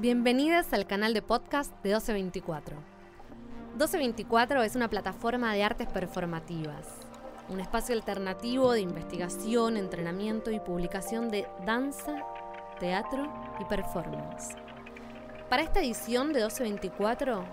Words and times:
Bienvenidas 0.00 0.72
al 0.72 0.86
canal 0.86 1.12
de 1.12 1.22
podcast 1.22 1.72
de 1.82 1.88
1224. 1.88 2.76
1224 3.72 4.62
es 4.62 4.76
una 4.76 4.88
plataforma 4.88 5.52
de 5.52 5.64
artes 5.64 5.88
performativas, 5.88 6.86
un 7.48 7.58
espacio 7.58 7.96
alternativo 7.96 8.70
de 8.70 8.82
investigación, 8.82 9.76
entrenamiento 9.76 10.52
y 10.52 10.60
publicación 10.60 11.30
de 11.30 11.48
danza, 11.66 12.22
teatro 12.78 13.28
y 13.58 13.64
performance. 13.64 14.54
Para 15.50 15.64
esta 15.64 15.80
edición 15.80 16.28
de 16.28 16.42
1224 16.42 17.44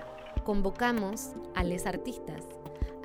convocamos 0.43 1.31
a 1.55 1.63
les 1.63 1.87
artistas 1.87 2.43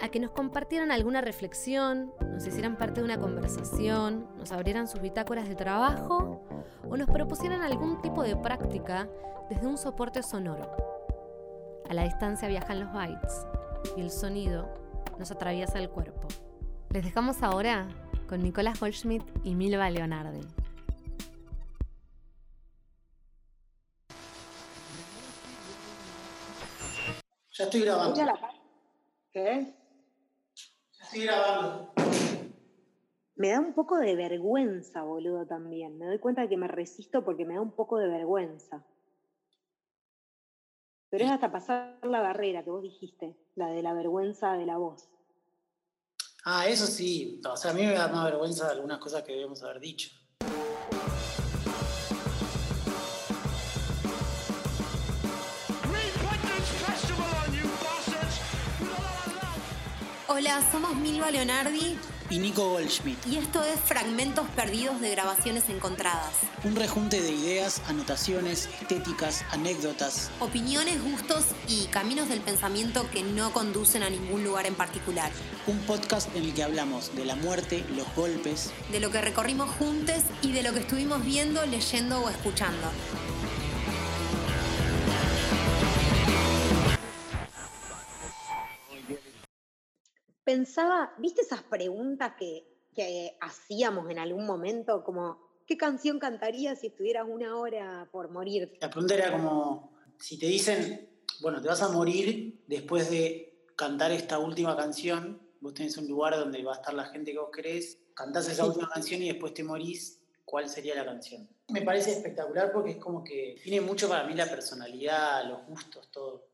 a 0.01 0.09
que 0.09 0.21
nos 0.21 0.31
compartieran 0.31 0.91
alguna 0.91 1.21
reflexión, 1.21 2.13
nos 2.21 2.47
hicieran 2.47 2.77
parte 2.77 3.01
de 3.01 3.05
una 3.05 3.19
conversación, 3.19 4.27
nos 4.37 4.51
abrieran 4.53 4.89
sus 4.89 5.01
bitácoras 5.01 5.49
de 5.49 5.55
trabajo 5.55 6.43
o 6.89 6.97
nos 6.97 7.09
propusieran 7.09 7.63
algún 7.63 8.01
tipo 8.01 8.23
de 8.23 8.37
práctica 8.37 9.09
desde 9.51 9.67
un 9.67 9.77
soporte 9.77 10.23
sonoro. 10.23 10.71
A 11.89 11.95
la 11.95 12.05
distancia 12.05 12.49
viajan 12.49 12.81
los 12.81 12.93
bytes 12.93 13.47
y 13.97 14.01
el 14.01 14.11
sonido 14.11 14.73
nos 15.19 15.31
atraviesa 15.31 15.79
el 15.79 15.91
cuerpo. 15.91 16.29
Les 16.91 17.05
dejamos 17.05 17.43
ahora 17.43 17.89
con 18.29 18.43
Nicolás 18.43 18.81
Goldschmidt 18.81 19.25
y 19.45 19.55
Milva 19.55 19.91
Leonardi. 19.91 20.41
Ya 27.53 27.65
estoy 27.65 27.83
grabando. 27.83 28.19
¿Qué? 29.33 29.80
Ya 31.13 31.19
estoy 31.19 31.23
grabando. 31.23 31.93
Me 33.35 33.49
da 33.51 33.61
un 33.61 33.73
poco 33.75 33.97
de 33.97 34.15
vergüenza, 34.15 35.03
boludo, 35.03 35.47
también. 35.47 35.99
Me 35.99 36.07
doy 36.07 36.19
cuenta 36.19 36.43
de 36.43 36.49
que 36.49 36.57
me 36.57 36.69
resisto 36.69 37.25
porque 37.25 37.45
me 37.45 37.55
da 37.55 37.61
un 37.61 37.73
poco 37.73 37.99
de 37.99 38.09
vergüenza. 38.09 38.85
Pero 41.09 41.25
es 41.25 41.31
hasta 41.31 41.51
pasar 41.51 41.99
la 42.03 42.21
barrera 42.21 42.63
que 42.63 42.71
vos 42.71 42.83
dijiste, 42.83 43.37
la 43.57 43.71
de 43.71 43.83
la 43.83 43.95
vergüenza 43.95 44.53
de 44.53 44.67
la 44.67 44.77
voz. 44.77 45.09
Ah, 46.45 46.69
eso 46.69 46.87
sí. 46.87 47.41
O 47.45 47.57
sea, 47.57 47.73
a 47.73 47.75
mí 47.75 47.85
me 47.85 47.95
da 47.95 48.09
más 48.09 48.25
vergüenza 48.27 48.67
de 48.67 48.73
algunas 48.73 48.99
cosas 48.99 49.23
que 49.25 49.33
debemos 49.33 49.63
haber 49.63 49.81
dicho. 49.81 50.11
Hola, 60.41 60.67
somos 60.73 60.97
Milva 60.97 61.31
Leonardi 61.31 61.99
Y 62.31 62.39
Nico 62.39 62.67
Goldschmidt. 62.71 63.19
y 63.27 63.37
esto 63.37 63.63
es 63.63 63.79
Fragmentos 63.79 64.49
Perdidos 64.57 64.99
de 65.03 65.11
Grabaciones 65.11 65.69
Encontradas. 65.69 66.33
Un 66.65 66.77
rejunte 66.77 67.21
de 67.21 67.31
ideas, 67.31 67.83
anotaciones, 67.89 68.67
estéticas, 68.81 69.45
anécdotas. 69.51 70.31
Opiniones, 70.41 71.05
gustos 71.05 71.45
y 71.69 71.89
caminos 71.89 72.31
del 72.31 72.41
pensamiento 72.41 73.07
que 73.11 73.23
no 73.23 73.53
conducen 73.53 74.03
a 74.03 74.09
ningún 74.09 74.43
lugar 74.43 74.65
en 74.65 74.77
particular. 74.77 75.31
Un 75.67 75.79
podcast 75.81 76.35
en 76.35 76.45
el 76.45 76.55
que 76.55 76.63
hablamos 76.63 77.15
de 77.15 77.27
la 77.27 77.37
muerte, 77.37 77.85
los 77.95 78.07
golpes, 78.15 78.71
De 78.91 78.99
lo 78.99 79.11
que 79.11 79.21
recorrimos 79.21 79.69
juntos 79.73 80.23
y 80.41 80.53
de 80.53 80.63
lo 80.63 80.73
que 80.73 80.81
estuvimos 80.81 81.23
viendo, 81.23 81.67
leyendo 81.67 82.19
o 82.19 82.31
escuchando. 82.31 82.91
Pensaba, 90.51 91.15
¿viste 91.19 91.43
esas 91.43 91.63
preguntas 91.63 92.33
que, 92.37 92.67
que 92.93 93.37
hacíamos 93.41 94.11
en 94.11 94.19
algún 94.19 94.47
momento? 94.47 95.05
Como, 95.05 95.39
¿qué 95.65 95.77
canción 95.77 96.19
cantarías 96.19 96.81
si 96.81 96.89
estuvieras 96.89 97.25
una 97.29 97.57
hora 97.57 98.09
por 98.11 98.33
morir? 98.33 98.77
La 98.81 98.91
pregunta 98.91 99.15
era 99.15 99.31
como, 99.31 99.93
si 100.19 100.41
te 100.41 100.47
dicen, 100.47 101.09
bueno, 101.41 101.63
te 101.63 101.69
vas 101.69 101.83
a 101.83 101.91
morir 101.91 102.65
después 102.67 103.13
de 103.13 103.65
cantar 103.77 104.11
esta 104.11 104.41
última 104.41 104.77
canción, 104.77 105.41
vos 105.61 105.73
tenés 105.73 105.97
un 105.99 106.09
lugar 106.09 106.37
donde 106.37 106.65
va 106.65 106.73
a 106.73 106.77
estar 106.79 106.95
la 106.95 107.05
gente 107.05 107.31
que 107.31 107.39
vos 107.39 107.51
querés, 107.55 107.99
cantás 108.13 108.49
esa 108.49 108.67
última 108.67 108.89
canción 108.89 109.23
y 109.23 109.29
después 109.29 109.55
te 109.55 109.63
morís, 109.63 110.21
¿cuál 110.45 110.69
sería 110.69 110.97
la 110.97 111.05
canción? 111.05 111.49
Me 111.69 111.83
parece 111.83 112.11
espectacular 112.11 112.73
porque 112.73 112.91
es 112.91 112.97
como 112.97 113.23
que 113.23 113.55
tiene 113.63 113.81
mucho 113.83 114.09
para 114.09 114.27
mí 114.27 114.35
la 114.35 114.51
personalidad, 114.51 115.49
los 115.49 115.65
gustos, 115.69 116.11
todo. 116.11 116.49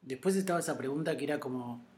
Después 0.00 0.36
estaba 0.36 0.60
esa 0.60 0.78
pregunta 0.78 1.16
que 1.16 1.24
era 1.24 1.40
como, 1.40 1.95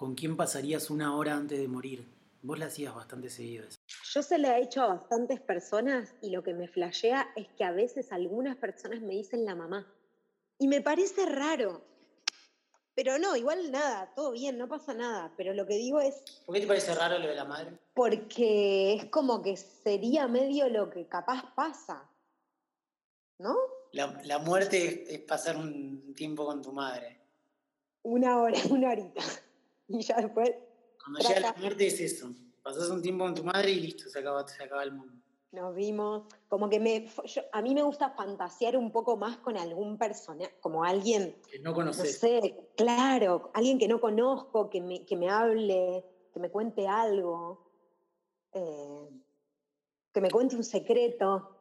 ¿con 0.00 0.14
quién 0.14 0.34
pasarías 0.34 0.88
una 0.88 1.14
hora 1.14 1.36
antes 1.36 1.58
de 1.58 1.68
morir? 1.68 2.08
Vos 2.40 2.58
la 2.58 2.66
hacías 2.66 2.94
bastante 2.94 3.28
seguido. 3.28 3.66
Yo 4.14 4.22
se 4.22 4.38
la 4.38 4.56
he 4.58 4.62
hecho 4.62 4.80
a 4.80 4.86
bastantes 4.86 5.42
personas 5.42 6.14
y 6.22 6.30
lo 6.30 6.42
que 6.42 6.54
me 6.54 6.68
flashea 6.68 7.28
es 7.36 7.48
que 7.48 7.64
a 7.64 7.70
veces 7.70 8.10
algunas 8.10 8.56
personas 8.56 9.02
me 9.02 9.12
dicen 9.12 9.44
la 9.44 9.54
mamá. 9.54 9.86
Y 10.56 10.68
me 10.68 10.80
parece 10.80 11.26
raro. 11.26 11.82
Pero 12.94 13.18
no, 13.18 13.36
igual 13.36 13.70
nada, 13.70 14.10
todo 14.14 14.30
bien, 14.30 14.56
no 14.56 14.68
pasa 14.68 14.94
nada. 14.94 15.34
Pero 15.36 15.52
lo 15.52 15.66
que 15.66 15.74
digo 15.74 16.00
es 16.00 16.14
¿Por 16.46 16.54
qué 16.54 16.62
te 16.62 16.66
parece 16.66 16.94
raro 16.94 17.18
lo 17.18 17.28
de 17.28 17.34
la 17.34 17.44
madre? 17.44 17.78
porque 17.92 18.94
es 18.94 19.04
como 19.10 19.42
que 19.42 19.58
sería 19.58 20.26
medio 20.28 20.70
lo 20.70 20.88
que 20.88 21.06
capaz 21.08 21.54
pasa. 21.54 22.08
¿No? 23.38 23.54
La, 23.92 24.18
la 24.24 24.38
muerte 24.38 24.86
es, 24.86 25.10
es 25.10 25.18
pasar 25.26 25.58
un 25.58 26.14
tiempo 26.14 26.46
con 26.46 26.62
tu 26.62 26.72
madre. 26.72 27.20
Una 28.02 28.40
hora, 28.40 28.58
una 28.70 28.92
horita. 28.92 29.20
Y 29.98 30.02
ya 30.02 30.16
después 30.20 30.50
Cuando 31.02 31.20
llega 31.20 31.40
la 31.40 31.52
muerte 31.54 31.86
es 31.86 32.00
eso. 32.00 32.30
Pasás 32.62 32.90
un 32.90 33.02
tiempo 33.02 33.24
con 33.24 33.34
tu 33.34 33.44
madre 33.44 33.70
y 33.70 33.80
listo, 33.80 34.08
se 34.08 34.18
acaba, 34.18 34.46
se 34.46 34.62
acaba 34.62 34.82
el 34.84 34.92
mundo. 34.92 35.14
nos 35.52 35.74
vimos. 35.74 36.24
Como 36.48 36.68
que 36.68 36.78
me, 36.78 37.08
yo- 37.24 37.42
a 37.52 37.60
mí 37.62 37.74
me 37.74 37.82
gusta 37.82 38.10
fantasear 38.10 38.76
un 38.76 38.92
poco 38.92 39.16
más 39.16 39.38
con 39.38 39.56
algún 39.56 39.98
personaje, 39.98 40.54
como 40.60 40.84
alguien 40.84 41.34
Que 41.50 41.58
no 41.58 41.70
No 41.70 41.76
conoces. 41.76 42.18
sé, 42.18 42.68
claro, 42.76 43.50
alguien 43.54 43.78
que 43.78 43.88
no 43.88 44.00
conozco, 44.00 44.68
que 44.70 44.80
me, 44.80 45.04
que 45.04 45.16
me 45.16 45.28
hable, 45.30 46.04
que 46.32 46.38
me 46.38 46.50
cuente 46.50 46.86
algo, 46.86 47.66
eh, 48.52 49.08
que 50.12 50.20
me 50.20 50.30
cuente 50.30 50.54
un 50.56 50.64
secreto, 50.64 51.56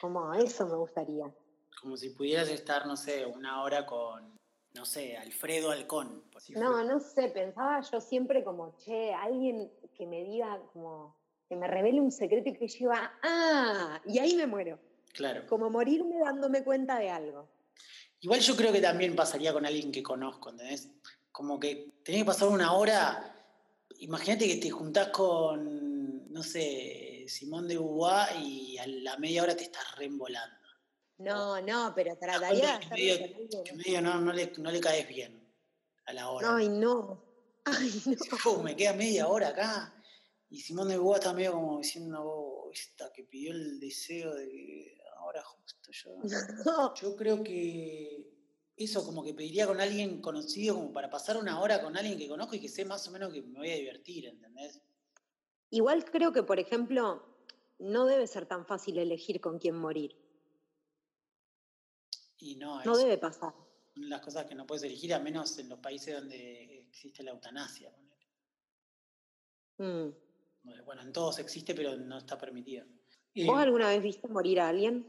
como 0.00 0.34
eso 0.34 0.66
me 0.66 0.76
gustaría. 0.76 1.32
Como 1.80 1.96
si 1.96 2.10
pudieras 2.10 2.48
estar, 2.50 2.86
no 2.86 2.96
sé, 2.96 3.24
una 3.24 3.62
hora 3.62 3.86
con, 3.86 4.38
no 4.74 4.84
sé, 4.84 5.16
Alfredo 5.16 5.70
Halcón. 5.70 6.24
si 6.38 6.52
No, 6.52 6.82
no 6.84 7.00
sé, 7.00 7.28
pensaba 7.28 7.80
yo 7.80 8.00
siempre 8.00 8.44
como, 8.44 8.76
che, 8.76 9.12
alguien 9.12 9.70
que 9.96 10.06
me 10.06 10.24
diga, 10.24 10.60
como, 10.72 11.16
que 11.48 11.56
me 11.56 11.66
revele 11.66 12.00
un 12.00 12.12
secreto 12.12 12.48
y 12.50 12.54
que 12.54 12.68
yo 12.68 12.76
iba, 12.86 13.12
ah, 13.22 14.00
y 14.06 14.18
ahí 14.18 14.34
me 14.34 14.46
muero, 14.46 14.78
Claro. 15.12 15.46
como 15.48 15.70
morirme 15.70 16.18
dándome 16.20 16.62
cuenta 16.62 16.98
de 16.98 17.10
algo. 17.10 17.48
Igual 18.20 18.40
yo 18.40 18.54
creo 18.54 18.72
que 18.72 18.80
también 18.80 19.16
pasaría 19.16 19.52
con 19.52 19.64
alguien 19.66 19.90
que 19.90 20.02
conozco, 20.02 20.50
¿entendés? 20.50 20.90
Como 21.32 21.58
que 21.58 21.94
tenés 22.04 22.22
que 22.22 22.26
pasar 22.26 22.48
una 22.48 22.74
hora. 22.74 23.34
Imagínate 23.98 24.46
que 24.46 24.56
te 24.56 24.70
juntás 24.70 25.08
con, 25.08 26.30
no 26.30 26.42
sé, 26.42 27.24
Simón 27.28 27.66
de 27.66 27.74
Beauvoir 27.76 28.36
y 28.40 28.76
a 28.78 28.86
la 28.86 29.16
media 29.16 29.42
hora 29.42 29.56
te 29.56 29.64
estás 29.64 29.96
reembolando. 29.96 30.59
No, 31.20 31.60
no, 31.60 31.92
pero 31.94 32.16
trataría 32.16 32.78
de 32.78 33.66
medio, 33.66 34.00
no, 34.00 34.20
no, 34.20 34.32
le, 34.32 34.52
no 34.56 34.70
le 34.70 34.80
caes 34.80 35.06
bien 35.06 35.46
a 36.06 36.12
la 36.14 36.30
hora. 36.30 36.56
Ay, 36.56 36.68
no. 36.68 37.22
Ay, 37.64 37.92
no. 38.44 38.62
Me 38.62 38.74
queda 38.74 38.94
media 38.94 39.28
hora 39.28 39.48
acá. 39.48 39.94
Y 40.48 40.60
Simón 40.60 40.88
de 40.88 40.94
Beauvoir 40.94 41.20
está 41.20 41.32
medio 41.34 41.52
como 41.52 41.78
diciendo, 41.78 42.22
"Oh, 42.24 42.70
esta 42.72 43.12
que 43.12 43.24
pidió 43.24 43.52
el 43.52 43.78
deseo 43.78 44.34
de 44.34 44.48
que 44.48 44.98
ahora 45.18 45.42
justo 45.42 45.90
yo. 45.92 46.10
No. 46.64 46.94
Yo 46.94 47.14
creo 47.16 47.42
que 47.44 48.26
eso 48.76 49.04
como 49.04 49.22
que 49.22 49.34
pediría 49.34 49.66
con 49.66 49.78
alguien 49.78 50.22
conocido 50.22 50.76
como 50.76 50.90
para 50.90 51.10
pasar 51.10 51.36
una 51.36 51.60
hora 51.60 51.82
con 51.82 51.98
alguien 51.98 52.18
que 52.18 52.28
conozco 52.28 52.56
y 52.56 52.60
que 52.60 52.68
sé 52.68 52.86
más 52.86 53.06
o 53.06 53.10
menos 53.10 53.30
que 53.30 53.42
me 53.42 53.58
voy 53.58 53.70
a 53.70 53.76
divertir, 53.76 54.26
¿entendés? 54.26 54.80
Igual 55.68 56.04
creo 56.06 56.32
que, 56.32 56.42
por 56.42 56.58
ejemplo, 56.58 57.22
no 57.78 58.06
debe 58.06 58.26
ser 58.26 58.46
tan 58.46 58.64
fácil 58.64 58.98
elegir 58.98 59.40
con 59.42 59.58
quién 59.58 59.76
morir. 59.76 60.16
Y 62.40 62.56
no, 62.56 62.80
debe 62.96 63.18
pasar. 63.18 63.52
las 63.96 64.20
cosas 64.20 64.46
que 64.46 64.54
no 64.54 64.66
puedes 64.66 64.82
elegir, 64.84 65.12
a 65.12 65.18
menos 65.18 65.58
en 65.58 65.68
los 65.68 65.78
países 65.78 66.14
donde 66.14 66.80
existe 66.88 67.22
la 67.22 67.32
eutanasia. 67.32 67.92
Mm. 69.78 70.08
Bueno, 70.84 71.02
en 71.02 71.12
todos 71.12 71.38
existe, 71.38 71.74
pero 71.74 71.96
no 71.96 72.18
está 72.18 72.38
permitido. 72.38 72.86
Eh, 73.34 73.46
¿Vos 73.46 73.58
alguna 73.58 73.88
vez 73.88 74.02
viste 74.02 74.28
morir 74.28 74.60
a 74.60 74.68
alguien? 74.68 75.06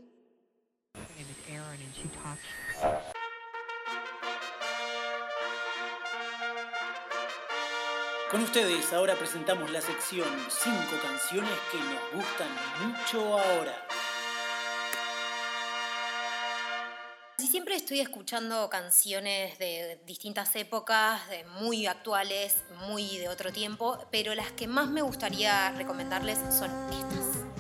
Con 8.29 8.43
ustedes 8.43 8.93
ahora 8.93 9.15
presentamos 9.15 9.69
la 9.71 9.81
sección 9.81 10.27
5 10.49 10.75
canciones 11.01 11.51
que 11.69 11.77
nos 11.77 12.23
gustan 12.23 12.47
mucho 12.87 13.37
ahora. 13.37 13.75
Siempre 17.51 17.75
estoy 17.75 17.99
escuchando 17.99 18.69
canciones 18.69 19.59
de 19.59 19.99
distintas 20.05 20.55
épocas, 20.55 21.29
de 21.29 21.43
muy 21.59 21.85
actuales, 21.85 22.63
muy 22.87 23.17
de 23.17 23.27
otro 23.27 23.51
tiempo, 23.51 23.97
pero 24.09 24.33
las 24.35 24.53
que 24.53 24.67
más 24.67 24.87
me 24.87 25.01
gustaría 25.01 25.69
recomendarles 25.71 26.37
son 26.57 26.71
estas. 26.93 27.50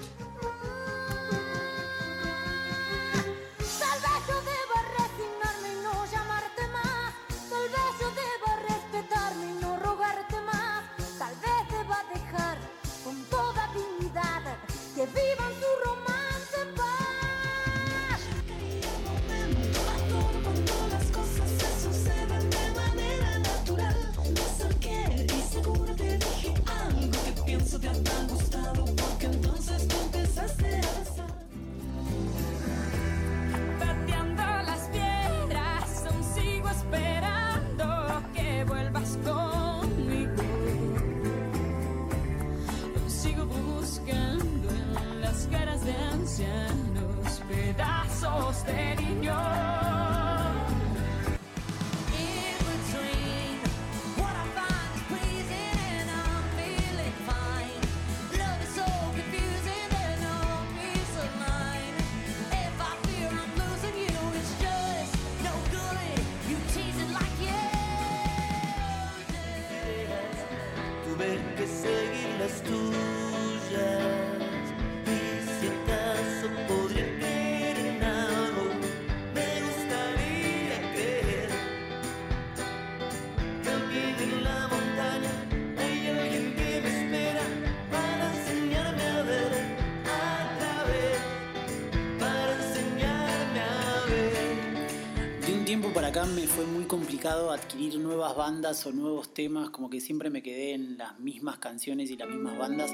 Acá 96.11 96.25
me 96.25 96.45
fue 96.45 96.65
muy 96.65 96.83
complicado 96.83 97.51
adquirir 97.51 97.97
nuevas 97.97 98.35
bandas 98.35 98.85
o 98.85 98.91
nuevos 98.91 99.33
temas, 99.33 99.69
como 99.69 99.89
que 99.89 100.01
siempre 100.01 100.29
me 100.29 100.43
quedé 100.43 100.73
en 100.73 100.97
las 100.97 101.17
mismas 101.21 101.57
canciones 101.59 102.11
y 102.11 102.17
las 102.17 102.27
mismas 102.27 102.57
bandas, 102.57 102.93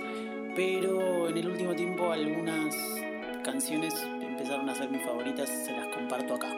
pero 0.55 1.27
en 1.27 1.35
el 1.35 1.47
último 1.47 1.73
tiempo 1.73 2.11
algunas 2.11 2.75
canciones 3.43 3.95
empezaron 4.21 4.69
a 4.69 4.75
ser 4.75 4.91
mis 4.91 5.03
favoritas, 5.03 5.49
se 5.49 5.71
las 5.71 5.87
comparto 5.95 6.35
acá. 6.35 6.53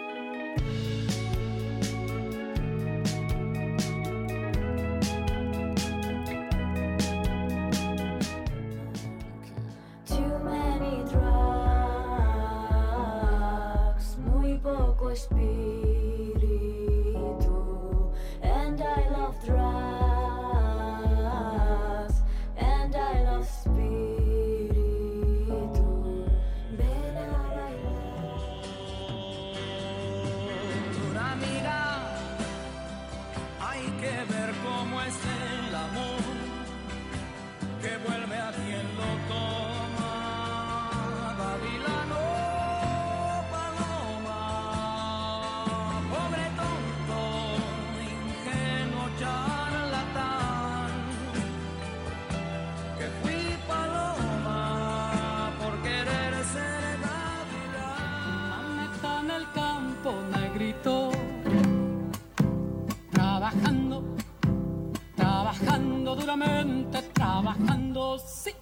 Sí. 68.26 68.54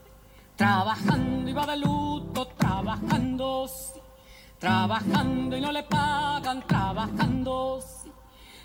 Trabajando 0.55 1.49
y 1.49 1.53
va 1.53 1.65
de 1.65 1.77
luto, 1.77 2.47
trabajando, 2.47 3.67
sí. 3.67 3.99
Trabajando 4.59 5.55
y 5.55 5.61
no 5.61 5.71
le 5.71 5.83
pagan, 5.83 6.65
trabajando, 6.65 7.79
sí. 7.81 8.11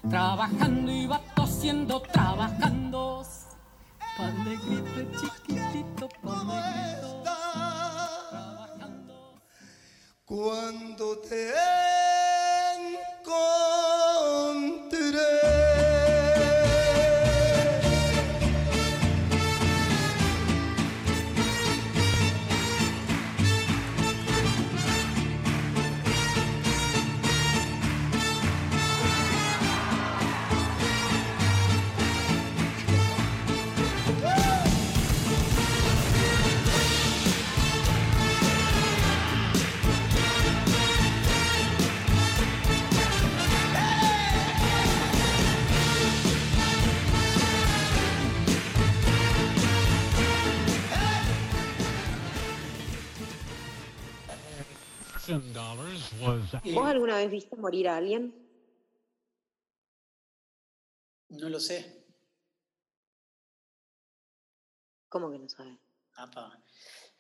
Trabajando 0.09 0.91
y 0.91 1.07
va 1.07 1.21
tosiendo, 1.35 2.01
trabajando, 2.01 3.25
sí. 3.25 3.47
Pa' 4.17 4.31
negrito 4.45 5.21
chiquitito, 5.21 6.09
pa' 6.23 6.45
negrito. 6.45 7.23
Trabajando. 7.23 9.15
Cuando 10.25 11.19
te 11.19 11.53
¿Vos 56.23 56.87
alguna 56.87 57.17
vez 57.17 57.31
viste 57.31 57.57
morir 57.57 57.89
a 57.89 57.97
alguien? 57.97 58.35
No 61.31 61.49
lo 61.49 61.59
sé. 61.59 62.07
¿Cómo 65.09 65.31
que 65.31 65.39
no 65.39 65.49
sabes? 65.49 65.79
Apa. 66.15 66.63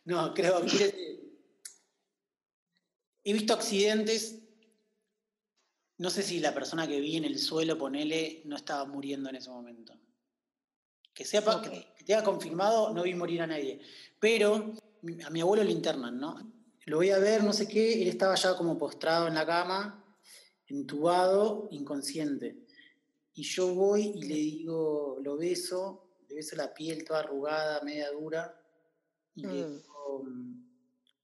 No, 0.05 0.33
creo 0.35 0.65
que 0.65 1.21
he 3.25 3.33
visto 3.33 3.55
accidentes. 3.55 4.39
No 5.99 6.11
sé 6.11 6.23
si 6.23 6.41
la 6.41 6.55
persona 6.55 6.87
que 6.87 7.01
vi 7.01 7.17
en 7.17 7.25
el 7.25 7.39
suelo, 7.39 7.79
ponele, 7.79 8.43
no 8.45 8.57
estaba 8.57 8.85
muriendo 8.85 9.29
en 9.31 9.37
ese 9.37 9.51
momento. 9.51 9.95
Que 11.15 11.25
sepa, 11.25 11.57
Ok. 11.57 11.65
que, 11.65 11.95
que 11.99 12.05
te 12.05 12.15
haya 12.15 12.25
confirmado, 12.25 12.93
no 12.93 13.03
vi 13.03 13.15
morir 13.15 13.43
a 13.43 13.47
nadie. 13.47 13.81
Pero 14.19 14.75
a 15.25 15.31
mi 15.31 15.41
abuelo 15.41 15.65
lo 15.65 15.71
internan, 15.71 16.19
¿no? 16.19 16.62
Lo 16.87 16.97
voy 16.97 17.11
a 17.11 17.19
ver, 17.19 17.45
no 17.45 17.53
sé 17.53 17.69
qué, 17.69 18.03
él 18.03 18.09
estaba 18.09 18.35
ya 18.35 18.57
como 18.57 18.77
postrado 18.79 19.29
en 19.29 19.35
la 19.35 19.47
cama, 19.47 20.05
entubado, 20.67 21.69
inconsciente. 21.71 22.67
Y 23.35 23.45
yo 23.45 23.75
voy 23.75 24.13
y 24.17 24.23
le 24.25 24.35
digo, 24.35 25.19
lo 25.23 25.37
beso, 25.37 26.11
le 26.29 26.37
beso 26.37 26.57
la 26.57 26.75
piel 26.75 27.05
toda 27.05 27.21
arrugada, 27.21 27.81
media 27.83 28.11
dura, 28.11 28.59
y 29.35 29.43
le 29.47 29.49
Mm. 29.65 29.77
digo, 29.77 30.25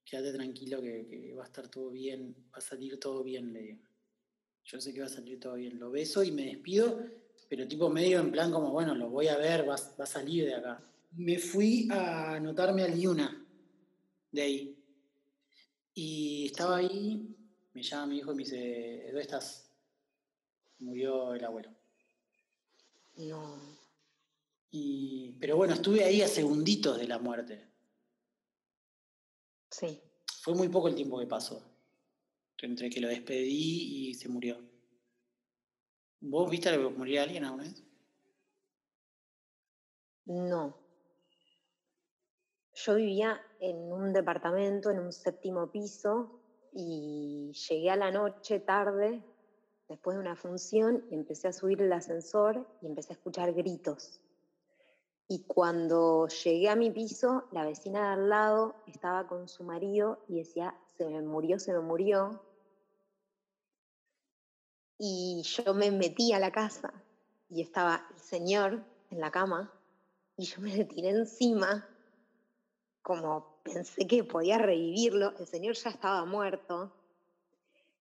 quédate 0.04 0.32
tranquilo 0.32 0.80
que, 0.80 1.06
que 1.06 1.34
va 1.34 1.42
a 1.42 1.46
estar 1.46 1.68
todo 1.68 1.90
bien, 1.90 2.34
va 2.54 2.58
a 2.58 2.60
salir 2.60 2.98
todo 2.98 3.22
bien, 3.24 3.52
le 3.52 3.60
digo. 3.62 3.82
Yo 4.64 4.80
sé 4.80 4.92
que 4.94 5.00
va 5.00 5.06
a 5.06 5.10
salir 5.10 5.40
todo 5.40 5.54
bien. 5.54 5.78
Lo 5.78 5.90
beso 5.90 6.22
y 6.22 6.30
me 6.30 6.44
despido, 6.44 7.02
pero 7.48 7.66
tipo 7.66 7.88
medio 7.90 8.20
en 8.20 8.30
plan 8.30 8.52
como, 8.52 8.70
bueno, 8.70 8.94
lo 8.94 9.08
voy 9.10 9.28
a 9.28 9.36
ver, 9.36 9.68
va, 9.68 9.74
a- 9.74 9.96
va 9.98 10.04
a 10.04 10.06
salir 10.06 10.44
de 10.44 10.54
acá. 10.54 10.82
Me 11.12 11.38
fui 11.38 11.88
a 11.90 12.34
anotarme 12.34 12.82
al 12.82 12.98
Yuna, 12.98 13.46
de 14.30 14.42
ahí. 14.42 14.67
Y 16.00 16.46
estaba 16.46 16.76
ahí, 16.76 17.36
me 17.72 17.82
llama 17.82 18.06
mi 18.06 18.18
hijo 18.18 18.30
y 18.30 18.36
me 18.36 18.44
dice, 18.44 19.02
¿dónde 19.06 19.20
estás? 19.20 19.68
Murió 20.78 21.34
el 21.34 21.44
abuelo. 21.44 21.74
No. 23.16 23.58
Y, 24.70 25.32
pero 25.40 25.56
bueno, 25.56 25.74
estuve 25.74 26.04
ahí 26.04 26.22
a 26.22 26.28
segunditos 26.28 26.98
de 26.98 27.08
la 27.08 27.18
muerte. 27.18 27.68
Sí. 29.72 30.00
Fue 30.40 30.54
muy 30.54 30.68
poco 30.68 30.86
el 30.86 30.94
tiempo 30.94 31.18
que 31.18 31.26
pasó. 31.26 31.60
Entre 32.58 32.90
que 32.90 33.00
lo 33.00 33.08
despedí 33.08 34.10
y 34.10 34.14
se 34.14 34.28
murió. 34.28 34.56
¿Vos 36.20 36.48
viste 36.48 36.78
morir 36.78 37.18
a 37.18 37.22
alguien 37.24 37.44
alguna 37.44 37.64
vez? 37.64 37.82
No. 40.26 40.78
Yo 42.72 42.94
vivía 42.94 43.44
en 43.60 43.92
un 43.92 44.12
departamento, 44.12 44.90
en 44.90 44.98
un 44.98 45.12
séptimo 45.12 45.70
piso, 45.70 46.40
y 46.72 47.52
llegué 47.68 47.90
a 47.90 47.96
la 47.96 48.10
noche 48.10 48.60
tarde, 48.60 49.22
después 49.88 50.16
de 50.16 50.20
una 50.20 50.36
función, 50.36 51.04
y 51.10 51.14
empecé 51.14 51.48
a 51.48 51.52
subir 51.52 51.80
el 51.82 51.92
ascensor 51.92 52.66
y 52.82 52.86
empecé 52.86 53.12
a 53.12 53.16
escuchar 53.16 53.52
gritos. 53.52 54.20
Y 55.28 55.44
cuando 55.44 56.26
llegué 56.28 56.70
a 56.70 56.76
mi 56.76 56.90
piso, 56.90 57.44
la 57.52 57.64
vecina 57.64 58.00
de 58.00 58.08
al 58.14 58.28
lado 58.30 58.76
estaba 58.86 59.26
con 59.26 59.46
su 59.46 59.62
marido 59.62 60.24
y 60.26 60.38
decía, 60.38 60.74
se 60.96 61.06
me 61.06 61.20
murió, 61.20 61.58
se 61.58 61.72
me 61.72 61.80
murió. 61.80 62.42
Y 64.98 65.42
yo 65.42 65.74
me 65.74 65.90
metí 65.90 66.32
a 66.32 66.38
la 66.38 66.50
casa 66.50 66.92
y 67.50 67.60
estaba 67.60 68.06
el 68.10 68.20
señor 68.20 68.82
en 69.10 69.20
la 69.20 69.30
cama 69.30 69.72
y 70.38 70.44
yo 70.44 70.60
me 70.62 70.84
tiré 70.84 71.10
encima, 71.10 71.86
como 73.08 73.62
pensé 73.62 74.06
que 74.06 74.22
podía 74.22 74.58
revivirlo. 74.58 75.32
El 75.38 75.46
señor 75.46 75.74
ya 75.74 75.88
estaba 75.88 76.26
muerto, 76.26 76.92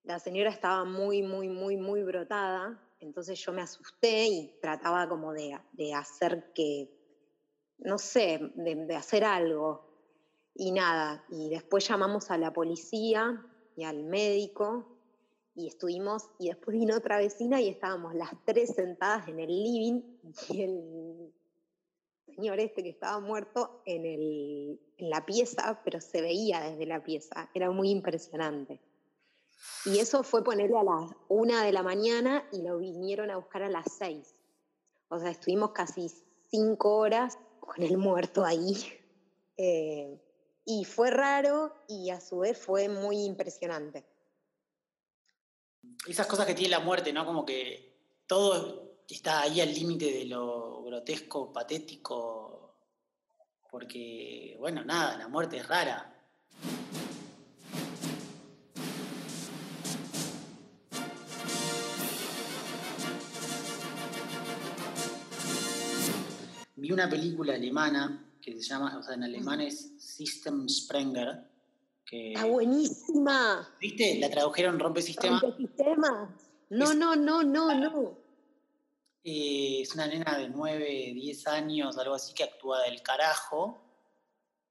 la 0.03 0.19
señora 0.19 0.49
estaba 0.49 0.83
muy, 0.83 1.23
muy, 1.23 1.47
muy, 1.47 1.77
muy 1.77 2.03
brotada, 2.03 2.77
entonces 2.99 3.39
yo 3.39 3.53
me 3.53 3.61
asusté 3.61 4.27
y 4.27 4.59
trataba 4.61 5.07
como 5.07 5.31
de, 5.31 5.57
de 5.71 5.93
hacer 5.93 6.51
que, 6.53 6.93
no 7.77 7.97
sé, 7.97 8.51
de, 8.55 8.75
de 8.75 8.95
hacer 8.97 9.23
algo. 9.23 9.87
Y 10.53 10.73
nada, 10.73 11.23
y 11.29 11.49
después 11.49 11.87
llamamos 11.87 12.29
a 12.29 12.37
la 12.37 12.51
policía 12.51 13.45
y 13.77 13.85
al 13.85 14.03
médico 14.03 14.97
y 15.55 15.67
estuvimos, 15.67 16.31
y 16.37 16.49
después 16.49 16.77
vino 16.77 16.97
otra 16.97 17.17
vecina 17.17 17.61
y 17.61 17.69
estábamos 17.69 18.13
las 18.13 18.31
tres 18.43 18.75
sentadas 18.75 19.29
en 19.29 19.39
el 19.39 19.47
living 19.47 20.01
y 20.49 20.63
el 20.63 21.06
señor 22.37 22.59
este 22.59 22.83
que 22.83 22.89
estaba 22.89 23.19
muerto 23.19 23.81
en, 23.85 24.05
el, 24.05 24.79
en 24.97 25.09
la 25.09 25.25
pieza, 25.25 25.81
pero 25.83 25.99
se 25.99 26.21
veía 26.21 26.61
desde 26.61 26.85
la 26.85 27.03
pieza, 27.03 27.49
era 27.55 27.71
muy 27.71 27.89
impresionante. 27.89 28.79
Y 29.85 29.97
eso 29.97 30.21
fue 30.21 30.43
ponerle 30.43 30.77
a 30.77 30.83
las 30.83 31.11
una 31.29 31.63
de 31.63 31.71
la 31.71 31.81
mañana 31.81 32.47
y 32.51 32.61
lo 32.61 32.77
vinieron 32.77 33.31
a 33.31 33.37
buscar 33.37 33.63
a 33.63 33.69
las 33.69 33.85
seis. 33.91 34.35
O 35.09 35.17
sea, 35.17 35.31
estuvimos 35.31 35.71
casi 35.71 36.11
cinco 36.51 36.97
horas 36.97 37.39
con 37.59 37.81
el 37.83 37.97
muerto 37.97 38.45
ahí. 38.45 38.73
Eh, 39.59 40.21
y 40.65 40.85
fue 40.85 41.09
raro 41.09 41.73
y 41.87 42.11
a 42.11 42.21
su 42.21 42.37
vez 42.37 42.59
fue 42.59 42.89
muy 42.89 43.25
impresionante. 43.25 44.05
Esas 46.07 46.27
cosas 46.27 46.45
que 46.45 46.53
tiene 46.53 46.69
la 46.69 46.79
muerte, 46.79 47.11
¿no? 47.11 47.25
Como 47.25 47.43
que 47.43 47.97
todo 48.27 48.86
está 49.15 49.41
ahí 49.41 49.61
al 49.61 49.73
límite 49.73 50.11
de 50.11 50.25
lo 50.25 50.83
grotesco, 50.83 51.51
patético, 51.51 52.75
porque, 53.69 54.55
bueno, 54.59 54.83
nada, 54.83 55.17
la 55.17 55.27
muerte 55.27 55.57
es 55.57 55.67
rara. 55.67 56.13
Vi 66.75 66.91
una 66.91 67.09
película 67.09 67.55
alemana 67.55 68.23
que 68.41 68.53
se 68.53 68.61
llama, 68.61 68.97
o 68.97 69.03
sea, 69.03 69.15
en 69.15 69.23
alemán 69.23 69.61
es 69.61 69.93
System 69.97 70.69
Sprenger, 70.69 71.43
que, 72.05 72.33
Está 72.33 72.45
buenísima. 72.45 73.67
¿viste? 73.81 74.19
La 74.19 74.29
tradujeron 74.29 74.79
Rompe 74.79 75.01
Sistema. 75.01 75.41
Sistemas. 75.57 76.29
No, 76.69 76.91
Es- 76.91 76.95
no, 76.95 77.15
no, 77.15 77.43
no, 77.43 77.73
no. 77.73 78.17
Eh, 79.23 79.81
es 79.81 79.93
una 79.93 80.07
nena 80.07 80.37
de 80.37 80.49
9, 80.49 81.11
10 81.13 81.47
años, 81.47 81.97
algo 81.97 82.15
así, 82.15 82.33
que 82.33 82.43
actúa 82.43 82.83
del 82.83 83.01
carajo. 83.01 83.83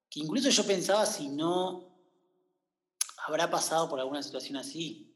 Que 0.09 0.21
incluso 0.21 0.49
yo 0.51 0.67
pensaba 0.67 1.05
si 1.05 1.29
no 1.29 1.97
habrá 3.27 3.51
pasado 3.51 3.89
por 3.89 4.01
alguna 4.01 4.23
situación 4.23 4.57
así. 4.57 5.13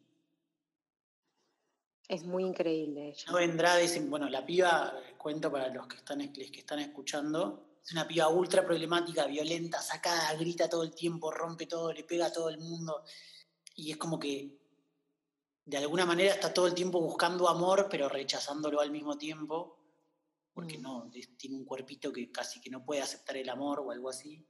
Es 2.09 2.25
muy 2.25 2.43
increíble 2.43 3.11
ella. 3.11 3.25
No 3.29 3.37
vendrá 3.37 3.81
ese. 3.81 4.01
Bueno, 4.01 4.29
la 4.29 4.45
piba, 4.45 4.93
cuento 5.17 5.51
para 5.51 5.69
los 5.69 5.87
que 5.87 5.97
están, 5.97 6.19
los 6.19 6.51
que 6.51 6.59
están 6.59 6.81
escuchando, 6.81 7.79
es 7.85 7.93
una 7.93 8.07
piba 8.07 8.29
ultra 8.29 8.65
problemática, 8.65 9.27
violenta, 9.27 9.81
sacada, 9.81 10.35
grita 10.35 10.69
todo 10.69 10.83
el 10.83 10.93
tiempo, 10.93 11.31
rompe 11.31 11.67
todo, 11.67 11.93
le 11.93 12.03
pega 12.03 12.27
a 12.27 12.33
todo 12.33 12.49
el 12.49 12.59
mundo. 12.59 13.05
Y 13.77 13.93
es 13.93 13.97
como 13.97 14.19
que 14.19 14.60
de 15.71 15.79
alguna 15.79 16.05
manera 16.07 16.33
está 16.35 16.53
todo 16.53 16.67
el 16.67 16.75
tiempo 16.75 17.00
buscando 17.00 17.49
amor, 17.49 17.87
pero 17.91 18.09
rechazándolo 18.09 18.81
al 18.81 18.91
mismo 18.91 19.17
tiempo, 19.17 19.77
porque 20.53 20.79
Mm. 20.79 20.83
no, 20.83 21.11
tiene 21.37 21.57
un 21.57 21.65
cuerpito 21.65 22.12
que 22.12 22.31
casi 22.31 22.61
que 22.61 22.71
no 22.71 22.85
puede 22.85 23.00
aceptar 23.03 23.37
el 23.37 23.49
amor 23.49 23.81
o 23.81 23.91
algo 23.91 24.09
así. 24.09 24.47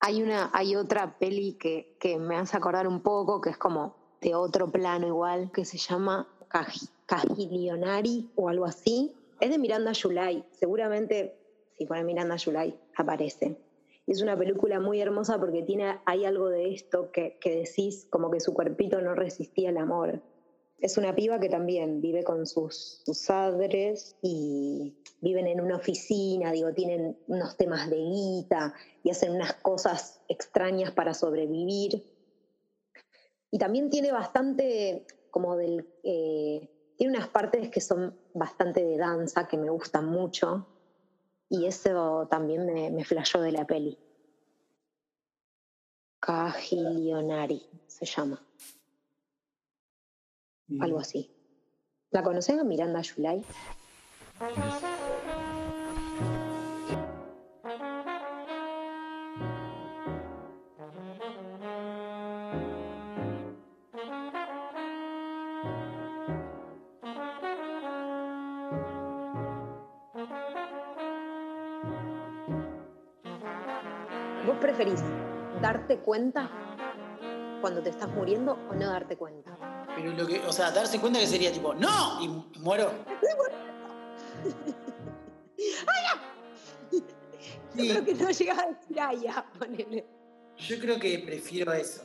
Hay 0.00 0.22
una, 0.22 0.50
hay 0.52 0.74
otra 0.74 1.16
peli 1.18 1.54
que, 1.58 1.96
que 2.00 2.18
me 2.18 2.36
hace 2.36 2.56
acordar 2.56 2.88
un 2.88 3.02
poco, 3.02 3.40
que 3.40 3.50
es 3.50 3.56
como 3.58 4.16
de 4.20 4.34
otro 4.34 4.70
plano 4.70 5.06
igual, 5.06 5.50
que 5.52 5.64
se 5.64 5.78
llama 5.78 6.26
Caji- 6.48 6.90
Cajilionari 7.06 8.30
o 8.34 8.48
algo 8.48 8.64
así. 8.64 9.14
Es 9.40 9.50
de 9.50 9.58
Miranda 9.58 9.92
July. 10.00 10.44
Seguramente 10.52 11.38
si 11.76 11.86
pone 11.86 12.04
Miranda 12.04 12.36
July 12.42 12.74
aparece. 12.96 13.58
Y 14.06 14.12
es 14.12 14.20
una 14.22 14.36
película 14.36 14.80
muy 14.80 15.00
hermosa 15.00 15.38
porque 15.38 15.62
tiene, 15.62 16.00
hay 16.04 16.24
algo 16.24 16.48
de 16.48 16.74
esto 16.74 17.10
que, 17.12 17.38
que 17.40 17.54
decís 17.56 18.06
como 18.10 18.30
que 18.30 18.40
su 18.40 18.52
cuerpito 18.52 19.00
no 19.00 19.14
resistía 19.14 19.70
el 19.70 19.76
amor. 19.78 20.20
Es 20.82 20.98
una 20.98 21.14
piba 21.14 21.38
que 21.38 21.48
también 21.48 22.00
vive 22.00 22.24
con 22.24 22.44
sus, 22.44 23.04
padres 23.28 24.16
y 24.20 24.92
viven 25.20 25.46
en 25.46 25.60
una 25.60 25.76
oficina, 25.76 26.50
digo, 26.50 26.74
tienen 26.74 27.16
unos 27.28 27.56
temas 27.56 27.88
de 27.88 27.98
guita 27.98 28.74
y 29.04 29.10
hacen 29.10 29.30
unas 29.32 29.54
cosas 29.54 30.20
extrañas 30.26 30.90
para 30.90 31.14
sobrevivir. 31.14 32.04
Y 33.52 33.58
también 33.58 33.90
tiene 33.90 34.10
bastante 34.10 35.06
como 35.30 35.56
del... 35.56 35.86
eh, 36.02 36.68
tiene 36.96 37.16
unas 37.16 37.28
partes 37.28 37.70
que 37.70 37.80
son 37.80 38.18
bastante 38.34 38.84
de 38.84 38.96
danza, 38.96 39.46
que 39.46 39.56
me 39.56 39.70
gustan 39.70 40.06
mucho. 40.06 40.66
Y 41.48 41.66
eso 41.66 42.26
también 42.28 42.66
me, 42.66 42.90
me 42.90 43.04
flashó 43.04 43.40
de 43.40 43.52
la 43.52 43.66
peli. 43.66 43.96
Cajilionari 46.18 47.62
se 47.86 48.04
llama, 48.04 48.44
algo 50.80 50.98
así. 50.98 51.30
¿La 52.10 52.22
conocen 52.22 52.60
a 52.60 52.64
Miranda 52.64 53.00
July? 53.02 53.44
¿Vos 74.46 74.56
preferís 74.60 75.02
darte 75.62 75.98
cuenta 75.98 76.50
cuando 77.60 77.82
te 77.82 77.90
estás 77.90 78.08
muriendo 78.10 78.52
o 78.70 78.74
no 78.74 78.90
darte 78.90 79.16
cuenta? 79.16 79.71
Pero 80.02 80.16
lo 80.16 80.26
que, 80.26 80.40
o 80.40 80.52
sea, 80.52 80.72
darse 80.72 80.98
cuenta 80.98 81.20
que 81.20 81.26
sería 81.28 81.52
tipo, 81.52 81.72
¡No! 81.74 82.20
Y 82.22 82.28
mu- 82.28 82.44
muero. 82.58 82.92
Yo 87.74 87.74
creo 87.74 88.04
que 88.04 88.14
no 88.14 88.30
llegas 88.30 88.58
a 88.58 88.66
decir 88.68 89.00
allá, 89.00 89.46
ponele. 89.58 90.04
Yo 90.58 90.78
creo 90.78 90.98
que 90.98 91.18
prefiero 91.20 91.72
eso. 91.72 92.02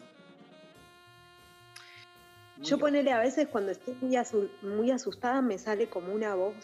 Yo 2.62 2.80
ponele 2.80 3.12
a 3.12 3.20
veces 3.20 3.48
cuando 3.50 3.72
estoy 3.72 3.96
muy, 4.02 4.16
asu- 4.16 4.50
muy 4.62 4.92
asustada 4.92 5.42
me 5.42 5.58
sale 5.60 5.90
como 5.90 6.14
una 6.14 6.36
voz 6.36 6.56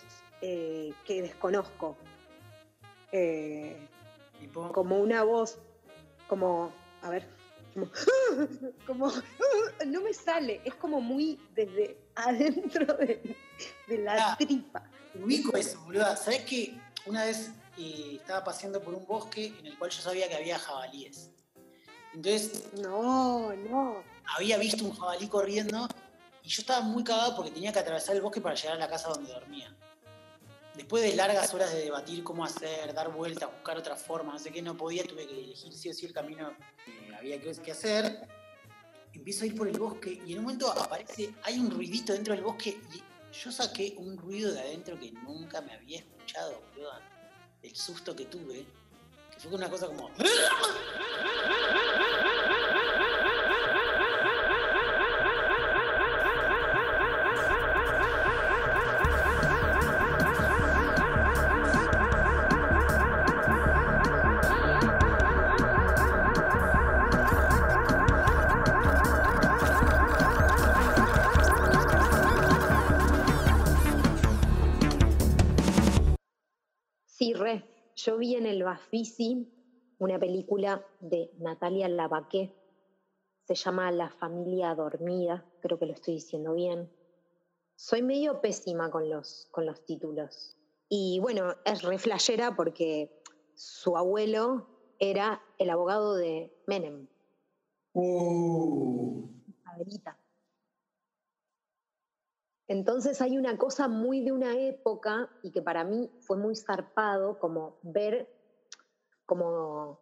eh, 0.41 0.93
que 1.05 1.21
desconozco. 1.21 1.97
Eh, 3.11 3.77
Tipo, 4.39 4.71
como 4.73 4.99
una 4.99 5.23
voz, 5.23 5.57
como, 6.27 6.71
a 7.01 7.09
ver, 7.09 7.27
como, 7.73 7.89
como, 8.87 9.11
no 9.87 10.01
me 10.01 10.13
sale, 10.13 10.61
es 10.63 10.75
como 10.75 11.01
muy 11.01 11.39
desde 11.55 11.97
adentro 12.15 12.85
de, 12.97 13.35
de 13.87 13.97
la 13.99 14.31
Ah. 14.31 14.37
tripa. 14.37 14.83
ubico 15.15 15.55
eso, 15.57 15.79
boluda. 15.83 16.15
¿Sabés 16.15 16.41
que 16.45 16.77
una 17.05 17.25
vez 17.25 17.51
eh, 17.77 18.17
estaba 18.21 18.43
paseando 18.43 18.81
por 18.81 18.93
un 18.93 19.05
bosque 19.05 19.47
en 19.59 19.65
el 19.67 19.77
cual 19.77 19.91
yo 19.91 20.01
sabía 20.01 20.27
que 20.29 20.35
había 20.35 20.57
jabalíes? 20.59 21.29
Entonces 22.13 22.71
No, 22.81 23.53
no. 23.55 24.03
había 24.37 24.57
visto 24.57 24.85
un 24.85 24.93
jabalí 24.95 25.27
corriendo 25.27 25.87
y 26.43 26.49
yo 26.49 26.61
estaba 26.61 26.81
muy 26.81 27.03
cagado 27.03 27.35
porque 27.35 27.51
tenía 27.51 27.71
que 27.73 27.79
atravesar 27.79 28.15
el 28.15 28.21
bosque 28.21 28.41
para 28.41 28.55
llegar 28.55 28.75
a 28.75 28.79
la 28.79 28.87
casa 28.89 29.09
donde 29.09 29.31
dormía. 29.31 29.75
Después 30.75 31.03
de 31.03 31.15
largas 31.15 31.53
horas 31.53 31.71
de 31.71 31.81
debatir 31.81 32.23
cómo 32.23 32.43
hacer, 32.43 32.93
dar 32.93 33.11
vueltas, 33.11 33.49
buscar 33.51 33.77
otra 33.77 33.95
forma, 33.95 34.33
no 34.33 34.39
sé 34.39 34.51
qué, 34.51 34.61
no 34.61 34.75
podía, 34.75 35.03
tuve 35.03 35.27
que 35.27 35.43
elegir 35.43 35.71
sí 35.73 35.89
o 35.89 35.93
sí 35.93 36.07
el 36.07 36.13
camino 36.13 36.55
que 36.83 37.15
había 37.15 37.39
que, 37.39 37.51
que 37.53 37.71
hacer. 37.71 38.27
Empiezo 39.13 39.43
a 39.43 39.47
ir 39.47 39.55
por 39.55 39.67
el 39.67 39.77
bosque 39.77 40.19
y 40.25 40.33
en 40.33 40.39
un 40.39 40.45
momento 40.45 40.71
aparece, 40.71 41.33
hay 41.43 41.59
un 41.59 41.69
ruidito 41.69 42.13
dentro 42.13 42.33
del 42.33 42.43
bosque 42.43 42.79
y 42.91 43.03
yo 43.33 43.51
saqué 43.51 43.93
un 43.97 44.17
ruido 44.17 44.51
de 44.51 44.61
adentro 44.61 44.99
que 44.99 45.11
nunca 45.11 45.61
me 45.61 45.73
había 45.73 45.99
escuchado, 45.99 46.63
boludo. 46.71 46.91
El 47.61 47.75
susto 47.75 48.15
que 48.15 48.25
tuve, 48.25 48.65
que 49.31 49.39
fue 49.39 49.53
una 49.53 49.69
cosa 49.69 49.87
como... 49.87 50.09
Yo 78.05 78.17
vi 78.17 78.35
en 78.35 78.45
el 78.45 78.63
Bafisi 78.63 79.49
una 79.97 80.19
película 80.19 80.85
de 80.99 81.31
Natalia 81.39 81.87
Lavaqué. 81.87 82.53
Se 83.45 83.55
llama 83.55 83.91
La 83.91 84.09
familia 84.09 84.75
dormida. 84.75 85.45
Creo 85.61 85.79
que 85.79 85.85
lo 85.85 85.93
estoy 85.93 86.15
diciendo 86.15 86.53
bien. 86.53 86.91
Soy 87.77 88.01
medio 88.01 88.41
pésima 88.41 88.91
con 88.91 89.09
los, 89.09 89.47
con 89.51 89.65
los 89.65 89.85
títulos. 89.85 90.57
Y 90.89 91.19
bueno, 91.21 91.55
es 91.63 91.81
re 91.83 91.97
flashera 91.97 92.57
porque 92.57 93.23
su 93.55 93.95
abuelo 93.95 94.67
era 94.99 95.41
el 95.57 95.69
abogado 95.69 96.15
de 96.15 96.53
Menem, 96.67 97.07
Adelita. 99.63 100.19
Entonces 102.73 103.21
hay 103.21 103.37
una 103.37 103.55
cosa 103.55 103.87
muy 103.87 104.21
de 104.25 104.31
una 104.31 104.57
época 104.57 105.29
y 105.43 105.51
que 105.51 105.61
para 105.61 105.83
mí 105.83 106.09
fue 106.21 106.37
muy 106.37 106.55
zarpado 106.55 107.37
como 107.37 107.77
ver 107.83 108.27
como 109.27 109.99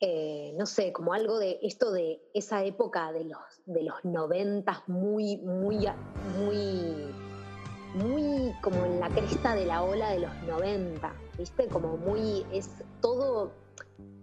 eh, 0.00 0.52
no 0.58 0.66
sé, 0.66 0.92
como 0.92 1.12
algo 1.12 1.38
de 1.38 1.60
esto 1.62 1.92
de 1.92 2.20
esa 2.34 2.64
época 2.64 3.12
de 3.12 3.26
los, 3.26 3.38
de 3.64 3.84
los 3.84 4.04
noventas 4.04 4.88
muy, 4.88 5.36
muy, 5.36 5.86
muy, 6.36 7.14
muy 7.94 8.52
como 8.60 8.84
en 8.86 8.98
la 8.98 9.08
cresta 9.08 9.54
de 9.54 9.66
la 9.66 9.84
ola 9.84 10.10
de 10.10 10.18
los 10.18 10.34
90, 10.48 11.14
¿viste? 11.38 11.68
Como 11.68 11.96
muy, 11.96 12.44
es 12.50 12.70
todo, 13.00 13.52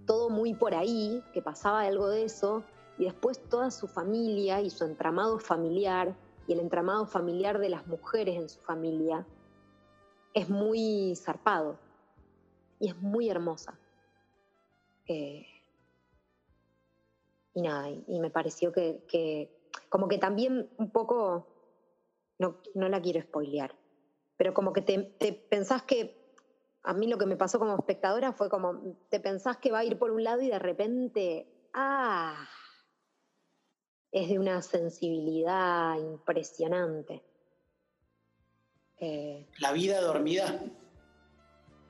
todo 0.05 0.29
muy 0.29 0.53
por 0.53 0.75
ahí, 0.75 1.23
que 1.33 1.41
pasaba 1.41 1.81
algo 1.81 2.09
de 2.09 2.25
eso, 2.25 2.63
y 2.97 3.05
después 3.05 3.39
toda 3.47 3.71
su 3.71 3.87
familia 3.87 4.59
y 4.59 4.69
su 4.69 4.83
entramado 4.83 5.39
familiar, 5.39 6.13
y 6.47 6.53
el 6.53 6.59
entramado 6.59 7.05
familiar 7.05 7.59
de 7.59 7.69
las 7.69 7.85
mujeres 7.87 8.35
en 8.35 8.49
su 8.49 8.59
familia, 8.61 9.25
es 10.33 10.49
muy 10.49 11.15
zarpado 11.15 11.77
y 12.79 12.89
es 12.89 12.97
muy 12.97 13.29
hermosa. 13.29 13.77
Eh, 15.07 15.45
y 17.53 17.61
nada, 17.61 17.89
y, 17.89 18.19
me 18.19 18.29
pareció 18.29 18.71
que, 18.71 19.03
que 19.07 19.51
como 19.89 20.07
que 20.07 20.17
también 20.17 20.69
un 20.77 20.91
poco, 20.91 21.47
no, 22.39 22.57
no 22.75 22.87
la 22.87 23.01
quiero 23.01 23.21
spoilear, 23.21 23.73
pero 24.37 24.53
como 24.53 24.73
que 24.73 24.81
te, 24.81 24.99
te 24.99 25.33
pensás 25.33 25.81
que, 25.83 26.15
a 26.83 26.93
mí 26.93 27.07
lo 27.07 27.17
que 27.17 27.25
me 27.25 27.35
pasó 27.35 27.59
como 27.59 27.75
espectadora 27.75 28.31
fue 28.31 28.49
como, 28.49 28.95
te 29.09 29.19
pensás 29.19 29.57
que 29.57 29.71
va 29.71 29.79
a 29.79 29.85
ir 29.85 29.97
por 29.97 30.11
un 30.11 30.23
lado 30.23 30.41
y 30.41 30.49
de 30.49 30.59
repente, 30.59 31.47
ah, 31.73 32.47
es 34.11 34.29
de 34.29 34.39
una 34.39 34.61
sensibilidad 34.61 35.95
impresionante. 35.97 37.21
Eh, 38.99 39.45
La 39.59 39.71
vida 39.73 40.01
dormida. 40.01 40.59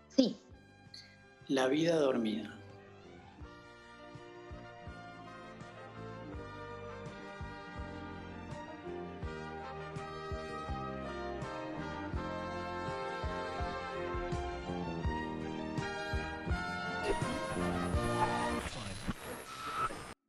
sí, 0.09 0.37
La 1.47 1.67
vida 1.67 1.95
dormida. 1.95 2.53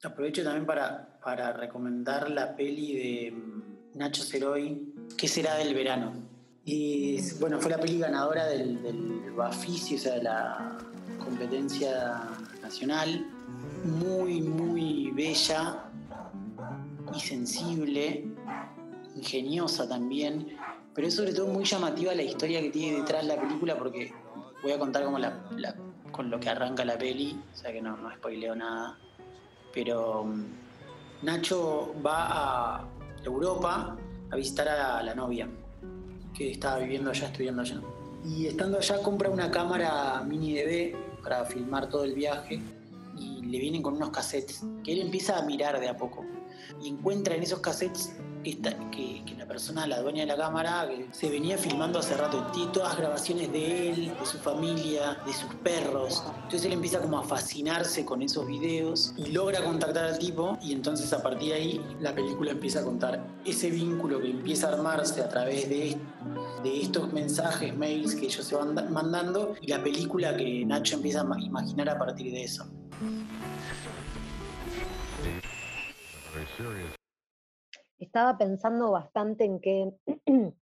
Aprovecho 0.03 0.45
también 0.45 0.65
para, 0.67 1.08
para 1.29 1.53
recomendar 1.53 2.31
la 2.31 2.57
peli 2.57 2.95
de 2.95 3.33
mm, 3.33 3.99
Nacho 3.99 4.23
Ceroy, 4.25 4.83
¿Qué 5.15 5.29
será 5.29 5.57
del 5.57 5.75
verano? 5.75 6.15
Y 6.65 7.21
bueno, 7.39 7.61
fue 7.61 7.71
la 7.71 7.77
peli 7.79 7.99
ganadora 7.99 8.47
del, 8.47 8.83
del 8.83 9.35
o 9.39 9.53
sea, 9.53 10.15
de 10.15 10.23
la 10.23 10.79
competencia 11.23 12.23
nacional. 12.63 13.27
Muy, 13.85 14.41
muy 14.41 15.11
bella 15.11 15.85
y 17.15 17.21
sensible, 17.21 18.25
ingeniosa 19.15 19.87
también, 19.87 20.57
pero 20.95 21.09
es 21.09 21.15
sobre 21.15 21.35
todo 21.35 21.49
muy 21.49 21.65
llamativa 21.65 22.15
la 22.15 22.23
historia 22.23 22.63
que 22.63 22.71
tiene 22.71 23.01
detrás 23.01 23.27
la 23.27 23.39
película 23.39 23.77
porque 23.77 24.15
voy 24.63 24.73
a 24.73 24.79
contar 24.79 25.05
como 25.05 25.19
la- 25.19 25.45
con 26.11 26.31
lo 26.31 26.41
que 26.41 26.49
arranca 26.49 26.87
la 26.87 26.97
peli, 26.97 27.39
o 27.53 27.55
sea 27.55 27.71
que 27.71 27.83
no, 27.83 27.99
no 27.99 28.11
spoileo 28.15 28.57
nada. 28.57 28.97
Pero 29.75 30.25
mm, 30.25 30.68
Nacho 31.23 31.95
va 32.05 32.27
a 32.31 32.89
Europa 33.25 33.97
a 34.31 34.37
visitar 34.37 34.69
a 34.69 35.03
la 35.03 35.15
novia, 35.15 35.49
que 36.37 36.53
estaba 36.53 36.79
viviendo 36.79 37.11
allá, 37.11 37.27
estudiando 37.27 37.63
allá. 37.63 37.81
Y 38.25 38.47
estando 38.47 38.79
allá 38.79 39.03
compra 39.03 39.29
una 39.29 39.51
cámara 39.51 40.23
mini 40.23 40.55
DV 40.55 41.23
para 41.23 41.45
filmar 41.45 41.89
todo 41.89 42.05
el 42.05 42.15
viaje 42.15 42.61
y 43.17 43.43
le 43.45 43.59
vienen 43.59 43.83
con 43.83 43.95
unos 43.95 44.11
cassettes 44.11 44.63
que 44.85 44.93
él 44.93 45.01
empieza 45.01 45.39
a 45.39 45.43
mirar 45.43 45.81
de 45.81 45.89
a 45.89 45.97
poco 45.97 46.25
y 46.81 46.89
encuentra 46.89 47.35
en 47.35 47.43
esos 47.43 47.61
cassettes 47.61 48.15
que, 48.91 49.23
la 49.37 49.47
persona, 49.47 49.87
la 49.87 50.01
dueña 50.01 50.23
de 50.23 50.27
la 50.27 50.37
cámara, 50.37 50.89
se 51.13 51.29
venía 51.31 51.57
filmando 51.59 51.99
hace 51.99 52.17
rato, 52.17 52.47
tiene 52.53 52.73
todas 52.73 52.97
grabaciones 52.97 53.51
de 53.53 53.91
él, 53.91 54.13
de 54.19 54.27
su 54.27 54.39
familia, 54.39 55.19
de 55.27 55.33
sus 55.33 55.55
perros. 55.57 56.23
Entonces 56.37 56.65
él 56.65 56.73
empieza 56.73 57.01
como 57.01 57.19
a 57.19 57.23
fascinarse 57.25 58.05
con 58.05 58.23
esos 58.23 58.47
videos 58.47 59.15
y 59.17 59.27
logra 59.33 59.63
contactar 59.65 60.05
al 60.07 60.19
tipo 60.19 60.59
y 60.63 60.73
entonces 60.73 61.13
a 61.13 61.23
partir 61.23 61.51
de 61.51 61.55
ahí 61.55 61.81
la 62.01 62.15
película 62.15 62.51
empieza 62.53 62.81
a 62.81 62.85
contar 62.85 63.25
ese 63.45 63.71
vínculo 63.71 64.21
que 64.21 64.31
empieza 64.31 64.69
a 64.69 64.73
armarse 64.75 65.21
a 65.23 65.29
través 65.29 65.69
de, 65.69 65.97
de 66.63 66.81
estos 66.83 67.13
mensajes, 67.13 67.77
mails 67.77 68.15
que 68.15 68.27
ellos 68.27 68.45
se 68.45 68.55
van 68.55 68.75
da- 68.75 68.83
mandando 68.91 69.55
y 69.61 69.69
la 69.69 69.83
película 69.83 70.37
que 70.37 70.65
Nacho 70.67 70.97
empieza 70.97 71.21
a 71.21 71.25
ma- 71.25 71.41
imaginar 71.41 71.89
a 71.89 71.99
partir 71.99 72.33
de 72.33 72.45
eso. 72.45 72.67
Estaba 77.99 78.39
pensando 78.39 78.91
bastante 78.91 79.45
en 79.45 79.61
que 79.61 79.93
en 80.27 80.55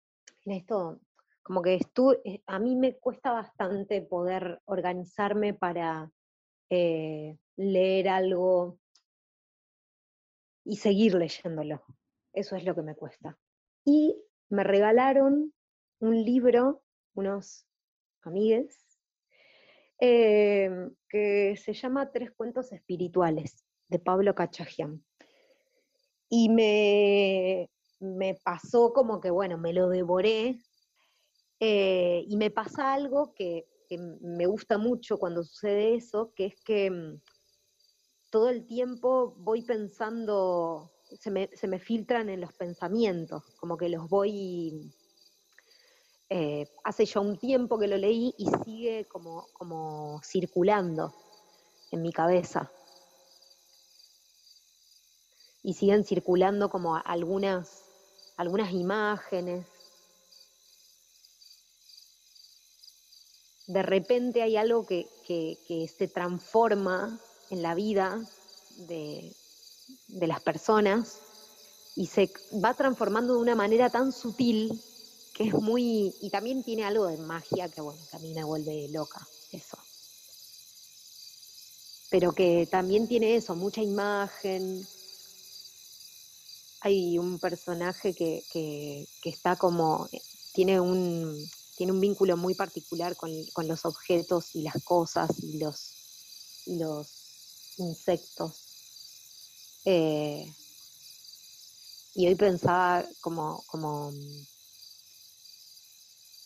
esto, 0.45 1.01
como 1.43 1.63
que 1.63 1.79
estu- 1.79 2.21
eh, 2.25 2.43
a 2.47 2.59
mí 2.59 2.77
me 2.77 2.97
cuesta 2.99 3.33
bastante 3.33 4.03
poder 4.03 4.61
organizarme 4.65 5.55
para 5.55 6.11
eh, 6.71 7.39
leer 7.57 8.09
algo 8.09 8.79
y 10.65 10.77
seguir 10.77 11.15
leyéndolo. 11.15 11.85
Eso 12.33 12.57
es 12.57 12.65
lo 12.65 12.75
que 12.75 12.83
me 12.83 12.97
cuesta. 12.97 13.39
Y 13.85 14.21
me 14.51 14.65
regalaron 14.65 15.55
un 16.01 16.25
libro, 16.25 16.83
unos 17.15 17.67
amigues, 18.23 18.99
eh, 20.01 20.91
que 21.09 21.57
se 21.57 21.73
llama 21.73 22.11
Tres 22.11 22.33
cuentos 22.33 22.73
espirituales, 22.73 23.65
de 23.89 23.99
Pablo 23.99 24.35
Cachajian. 24.35 25.06
Y 26.29 26.49
me, 26.49 27.71
me 28.01 28.35
pasó 28.35 28.93
como 28.93 29.21
que, 29.21 29.31
bueno, 29.31 29.59
me 29.59 29.73
lo 29.73 29.89
devoré. 29.89 30.59
eh, 31.61 32.25
y 32.29 32.37
me 32.37 32.51
pasa 32.51 32.93
algo 32.93 33.33
que, 33.35 33.67
me 34.21 34.47
gusta 34.47 34.79
mucho 34.79 35.17
cuando 35.19 35.45
sucede 35.45 35.95
eso, 35.95 36.33
que 36.35 36.47
es 36.47 36.57
que 36.65 36.91
mm, 36.91 37.21
todo 38.31 38.49
el 38.51 38.67
tiempo 38.67 39.35
voy 39.39 39.63
pensando, 39.63 40.91
se 41.21 41.31
me, 41.31 41.49
se 41.55 41.69
me 41.69 41.79
filtran 41.79 42.29
en 42.29 42.41
los 42.41 42.53
pensamientos, 42.55 43.45
como 43.61 43.77
que 43.77 43.89
los 43.89 44.09
voy... 44.09 44.93
eh, 46.31 46.67
hace 46.85 47.07
ya 47.07 47.21
un 47.21 47.39
tiempo 47.39 47.79
que 47.79 47.87
lo 47.87 47.97
leí 47.97 48.35
y 48.37 48.47
sigue 48.65 49.07
como, 49.07 49.47
como 49.53 50.21
circulando 50.25 51.15
en 51.93 52.03
mi 52.03 52.13
cabeza 52.13 52.71
y 55.67 55.75
siguen 55.75 56.05
circulando 56.05 56.71
como 56.71 56.95
algunas, 56.95 57.91
algunas 58.37 58.71
imágenes. 58.73 59.67
De 63.67 63.83
repente 63.83 64.43
hay 64.43 64.57
algo 64.57 64.87
que, 64.87 65.09
que- 65.27 65.89
se 65.89 66.07
transforma 66.07 67.21
en 67.51 67.63
la 67.63 67.75
vida 67.75 68.31
de, 68.77 69.35
de 70.07 70.27
las 70.29 70.41
personas 70.41 71.21
y 71.97 72.07
se 72.07 72.33
va 72.65 72.75
transformando 72.75 73.35
de 73.35 73.41
una 73.41 73.57
manera 73.57 73.91
tan 73.91 74.13
sutil 74.13 74.81
que 75.35 75.49
es 75.49 75.55
muy... 75.55 76.15
y 76.21 76.31
también 76.31 76.63
tiene 76.63 76.85
algo 76.85 77.09
de 77.09 77.17
magia 77.17 77.69
que, 77.73 77.81
bueno, 77.81 78.07
que 78.09 78.17
a 78.17 78.21
mí 78.21 78.33
me 78.35 78.45
vuelve 78.45 78.87
loca, 78.89 79.27
eso. 79.51 79.77
Pero 82.09 82.37
que 82.37 82.69
también 82.71 83.09
tiene 83.09 83.35
eso, 83.35 83.57
mucha 83.57 83.83
imagen, 83.83 84.87
hay 86.87 87.19
un 87.19 87.39
personaje 87.41 88.15
que, 88.15 88.45
que- 88.51 89.07
está 89.25 89.57
como, 89.59 90.09
eh, 90.13 90.21
tiene 90.53 90.81
un, 90.81 91.51
tiene 91.77 91.93
un 91.93 92.01
vínculo 92.01 92.37
muy 92.37 92.55
particular 92.55 93.17
con, 93.17 93.31
con 93.53 93.67
los 93.69 93.85
objetos 93.85 94.55
y 94.55 94.63
las 94.63 94.77
cosas 94.85 95.31
y 95.43 95.59
los, 95.59 95.97
y 96.67 96.79
los 96.79 97.75
insectos. 97.79 98.71
Eh, 99.85 100.55
y 102.15 102.27
hoy 102.27 102.35
pensaba 102.35 103.09
como, 103.21 103.63
como, 103.67 104.13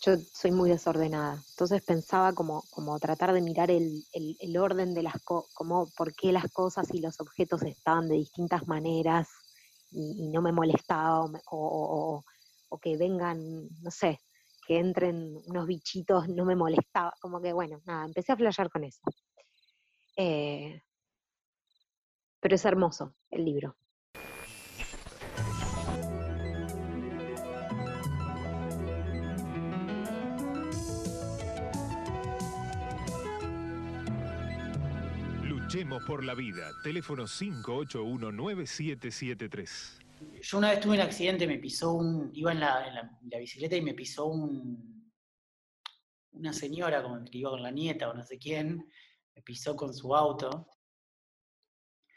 yo 0.01 0.13
soy 0.33 0.51
muy 0.51 0.71
desordenada, 0.71 1.45
entonces 1.51 1.83
pensaba 1.83 2.33
como, 2.35 2.63
como 2.71 2.99
tratar 2.99 3.33
de 3.35 3.43
mirar 3.43 3.71
el, 3.71 4.07
el- 4.13 4.37
el 4.41 4.57
orden 4.57 4.95
de 4.95 5.03
las 5.03 5.15
cosas, 5.23 5.51
como 5.55 5.91
por 5.91 6.15
qué 6.15 6.33
las 6.33 6.51
cosas 6.53 6.89
y 6.93 7.01
los 7.01 7.21
objetos 7.21 7.63
estaban 7.63 8.09
de 8.09 8.17
distintas 8.17 8.67
maneras 8.67 9.29
y, 9.93 10.29
no 10.29 10.43
me 10.43 10.53
molestaba 10.53 11.25
o- 11.51 12.25
o 12.71 12.79
que 12.79 12.97
vengan, 12.97 13.69
no 13.83 13.91
sé, 13.91 14.21
que 14.67 14.79
entren 14.79 15.37
unos 15.47 15.67
bichitos, 15.67 16.29
no 16.29 16.45
me 16.45 16.55
molestaba, 16.55 17.13
como 17.21 17.41
que 17.41 17.53
bueno, 17.53 17.81
nada, 17.85 18.05
empecé 18.07 18.33
a 18.33 18.37
flashear 18.37 18.71
con 18.71 18.85
eso. 18.85 19.01
Eh, 20.17 20.81
pero 22.41 22.55
es 22.55 22.65
hermoso 22.65 23.15
el 23.31 23.45
libro. 23.45 23.77
Luchemos 35.73 36.03
por 36.03 36.25
la 36.25 36.35
vida. 36.35 36.73
Teléfono 36.83 37.29
581-9773. 37.29 40.01
Yo 40.43 40.59
una 40.59 40.71
vez 40.71 40.81
tuve 40.81 40.97
un 40.97 41.01
accidente, 41.01 41.47
me 41.47 41.59
pisó 41.59 41.93
un. 41.93 42.29
iba 42.35 42.51
en 42.51 42.59
la, 42.59 42.89
en 42.89 42.95
la- 42.97 43.03
en 43.23 43.31
la 43.31 43.39
bicicleta 43.39 43.77
y 43.77 43.81
me 43.83 43.95
pisó 43.95 44.25
un. 44.27 45.13
una 46.33 46.53
señora 46.53 47.05
como 47.05 47.23
que 47.25 47.39
iba 47.39 47.51
con 47.51 47.63
la 47.63 47.71
nieta 47.71 48.11
o 48.11 48.15
no 48.15 48.25
sé 48.25 48.37
quién, 48.37 48.85
me 49.37 49.43
pisó 49.43 49.77
con 49.77 49.95
su 49.95 50.13
auto. 50.13 50.67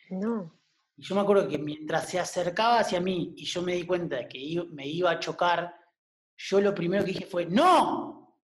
No. 0.09 0.59
Y 0.97 1.03
yo 1.03 1.13
me 1.13 1.21
acuerdo 1.21 1.47
que 1.47 1.59
mientras 1.59 2.09
se 2.09 2.19
acercaba 2.19 2.79
hacia 2.79 2.99
mí 3.01 3.35
y 3.37 3.45
yo 3.45 3.61
me 3.61 3.75
di 3.75 3.85
cuenta 3.85 4.15
de 4.15 4.27
que 4.29 4.39
i- 4.39 4.67
me 4.71 4.87
iba 4.87 5.11
a 5.11 5.19
chocar, 5.19 5.75
yo 6.37 6.59
lo 6.59 6.73
primero 6.73 7.05
que 7.05 7.11
dije 7.11 7.27
fue, 7.27 7.45
¡No! 7.45 8.35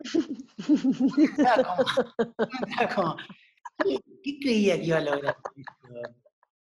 Estaba 1.18 1.62
como- 1.62 1.84
estaba 2.68 2.94
como, 2.94 3.16
¿qué, 3.78 3.98
qué 4.22 4.38
creía 4.40 4.76
que 4.76 4.84
iba 4.84 4.98
a 4.98 5.00
lograr? 5.00 5.36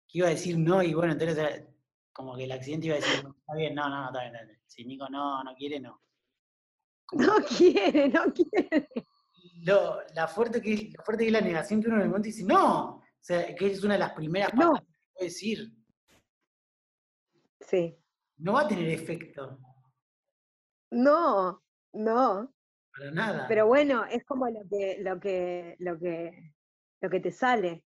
Que 0.09 0.19
iba 0.19 0.27
a 0.29 0.31
decir 0.31 0.59
no 0.59 0.83
y 0.83 0.95
bueno, 0.95 1.13
entonces 1.13 1.39
eh, 1.39 1.69
como 2.13 2.37
que 2.37 2.45
el 2.45 2.53
accidente 2.53 2.87
iba 2.87 2.97
a 2.97 3.01
decir, 3.01 3.15
está 3.15 3.55
bien, 3.57 3.75
no, 3.75 3.89
no, 3.89 4.03
no, 4.03 4.07
está 4.07 4.31
bien. 4.31 4.61
Si 4.67 4.85
Nico 4.85 5.09
no, 5.09 5.43
no 5.43 5.55
quiere, 5.55 5.81
no. 5.81 6.01
No 7.13 7.45
quiere, 7.45 8.09
no 8.09 8.25
quiere. 8.33 8.89
Lo, 9.65 10.01
la 10.15 10.27
fuerte 10.27 10.63
que, 10.63 10.93
lo 10.97 11.05
fuerte 11.05 11.25
que 11.25 11.29
es 11.29 11.33
la 11.33 11.41
negación 11.43 11.81
que 11.83 11.89
uno 11.89 11.97
en 11.97 12.03
el 12.03 12.09
momento 12.09 12.27
dice, 12.27 12.45
no. 12.45 12.97
O 12.97 13.03
sea, 13.21 13.55
que 13.55 13.67
es 13.67 13.85
una 13.85 13.95
de 13.95 14.01
las 14.01 14.13
primeras 14.15 14.51
palabras 14.51 14.83
que 14.83 15.13
puede 15.13 15.27
decir. 15.27 15.73
Sí. 17.61 17.97
No 18.39 18.55
va 18.55 18.63
a 18.63 18.69
tener 18.69 18.89
efecto, 18.89 19.59
No, 20.91 21.63
no. 21.93 22.53
para 22.97 23.11
nada. 23.13 23.47
Pero 23.47 23.67
bueno, 23.67 24.05
es 24.07 24.25
como 24.25 24.49
lo 24.49 24.61
que, 24.69 24.99
lo 25.01 25.21
que, 25.21 25.77
lo 25.79 25.99
que, 25.99 26.52
lo 27.03 27.11
que 27.11 27.21
te 27.21 27.33
sale. 27.33 27.83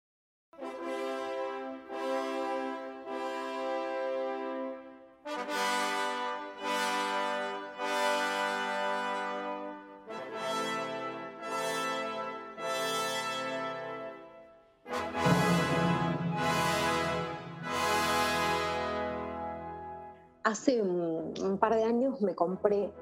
Hace 20.44 20.80
un, 20.80 21.34
un 21.42 21.58
par 21.58 21.74
de 21.74 21.82
años 21.82 22.20
me 22.20 22.34
compré 22.34 22.92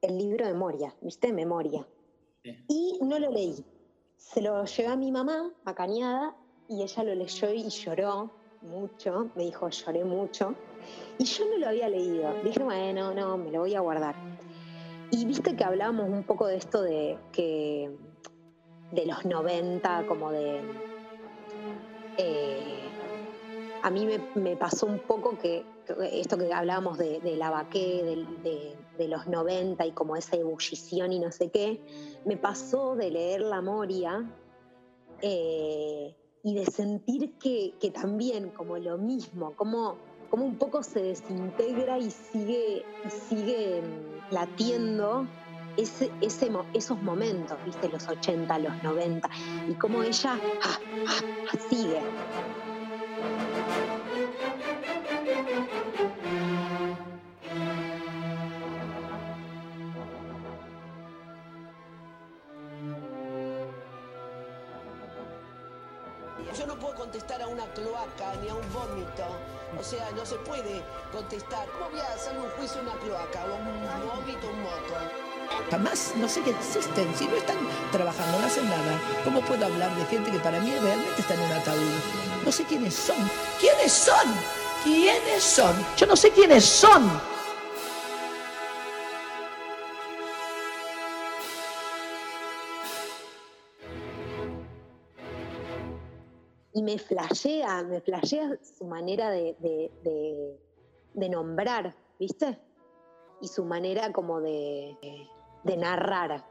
el 0.00 0.16
libro 0.16 0.46
de 0.46 0.54
Moria, 0.54 0.94
¿viste? 1.02 1.32
Memoria. 1.32 1.86
Y 2.68 2.98
no 3.02 3.18
lo 3.18 3.30
leí. 3.30 3.64
Se 4.20 4.42
lo 4.42 4.64
llevé 4.64 4.88
a 4.88 4.96
mi 4.96 5.10
mamá, 5.10 5.50
a 5.64 5.74
Cañada, 5.74 6.36
y 6.68 6.82
ella 6.82 7.02
lo 7.02 7.14
leyó 7.14 7.50
y 7.52 7.68
lloró 7.68 8.30
mucho. 8.60 9.30
Me 9.34 9.44
dijo, 9.44 9.68
lloré 9.70 10.04
mucho. 10.04 10.54
Y 11.18 11.24
yo 11.24 11.46
no 11.46 11.56
lo 11.56 11.68
había 11.68 11.88
leído. 11.88 12.32
Dije, 12.44 12.62
bueno, 12.62 13.12
no, 13.14 13.36
me 13.38 13.50
lo 13.50 13.60
voy 13.60 13.74
a 13.74 13.80
guardar. 13.80 14.14
Y 15.10 15.24
viste 15.24 15.56
que 15.56 15.64
hablábamos 15.64 16.08
un 16.08 16.22
poco 16.22 16.46
de 16.46 16.56
esto 16.56 16.82
de 16.82 17.18
que 17.32 17.90
de 18.92 19.06
los 19.06 19.24
90, 19.24 20.06
como 20.06 20.30
de. 20.30 20.60
eh, 22.18 22.79
a 23.82 23.90
mí 23.90 24.06
me, 24.34 24.56
pasó 24.56 24.86
un 24.86 24.98
poco 25.00 25.38
que, 25.38 25.64
esto 26.12 26.38
que 26.38 26.52
hablábamos 26.52 26.98
de, 26.98 27.20
la 27.36 27.50
vaqué, 27.50 28.26
de, 28.42 29.08
los 29.08 29.26
90 29.26 29.86
y 29.86 29.92
como 29.92 30.14
esa 30.16 30.36
ebullición 30.36 31.12
y 31.12 31.18
no 31.18 31.32
sé 31.32 31.50
qué, 31.50 31.80
me 32.26 32.36
pasó 32.36 32.96
de 32.96 33.10
leer 33.10 33.40
La 33.40 33.62
Moria 33.62 34.30
eh, 35.22 36.14
y 36.42 36.54
de 36.54 36.66
sentir 36.66 37.32
que, 37.38 37.74
también 37.94 38.50
como 38.50 38.76
lo 38.76 38.98
mismo, 38.98 39.52
como, 39.56 39.96
como 40.28 40.44
un 40.44 40.56
poco 40.56 40.82
se 40.82 41.02
desintegra 41.02 41.98
y 41.98 42.10
sigue, 42.10 42.84
y 43.06 43.10
sigue 43.10 43.82
mm, 43.82 44.34
latiendo 44.34 45.26
ese, 45.76 46.10
esos 46.20 47.02
momentos, 47.02 47.56
viste, 47.64 47.88
los 47.88 48.06
80, 48.06 48.58
los 48.58 48.82
90, 48.82 49.30
y 49.68 49.74
como 49.74 50.02
ella 50.02 50.38
ah, 50.62 50.78
ah, 51.06 51.20
ah, 51.52 51.58
sigue. 51.68 52.00
Cloaca 68.16 68.36
ni 68.42 68.48
a 68.48 68.54
un 68.54 68.72
vómito. 68.72 69.24
O 69.78 69.84
sea, 69.84 70.10
no 70.16 70.24
se 70.26 70.36
puede 70.36 70.82
contestar. 71.12 71.66
¿Cómo 71.78 71.90
voy 71.90 72.00
a 72.00 72.14
hacer 72.14 72.36
un 72.36 72.48
juicio 72.50 72.80
a 72.80 72.82
una 72.82 72.92
cloaca 72.94 73.44
o 73.44 73.54
un 73.54 74.08
vómito, 74.08 74.48
un 74.48 74.62
moco? 74.62 74.96
Jamás, 75.70 76.12
no 76.16 76.28
sé 76.28 76.42
que 76.42 76.50
existen. 76.50 77.14
Si 77.16 77.26
no 77.26 77.36
están 77.36 77.56
trabajando, 77.92 78.38
no 78.38 78.46
hacen 78.46 78.68
nada. 78.68 79.00
¿Cómo 79.24 79.40
puedo 79.42 79.64
hablar 79.64 79.94
de 79.96 80.04
gente 80.06 80.30
que 80.30 80.38
para 80.38 80.60
mí 80.60 80.70
realmente 80.70 81.20
está 81.20 81.34
en 81.34 81.40
un 81.40 81.52
ataúd? 81.52 82.44
No 82.44 82.52
sé 82.52 82.64
quiénes 82.64 82.94
son. 82.94 83.30
¿Quiénes 83.58 83.92
son? 83.92 84.34
¿Quiénes 84.84 85.42
son? 85.42 85.74
Yo 85.96 86.06
no 86.06 86.16
sé 86.16 86.30
quiénes 86.30 86.64
son. 86.64 87.29
Y 96.72 96.82
me 96.82 96.98
flashea, 96.98 97.82
me 97.82 98.00
flashea 98.00 98.58
su 98.62 98.84
manera 98.84 99.30
de, 99.30 99.56
de- 99.60 99.90
de- 100.04 100.60
de 101.14 101.28
nombrar, 101.28 101.94
¿viste? 102.18 102.58
Y 103.40 103.48
su 103.48 103.64
manera 103.64 104.12
como 104.12 104.40
de, 104.40 104.96
de 105.64 105.76
narrar. 105.76 106.46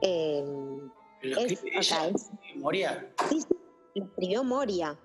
Eh, 0.00 0.44
Pero 1.20 1.36
o 1.78 1.82
sea, 1.82 2.08
es- 2.08 2.30
Moria. 2.56 3.12
sí, 3.28 3.40
sí, 3.42 3.48
lo 3.94 4.04
escribió 4.06 4.44
Moria. 4.44 4.98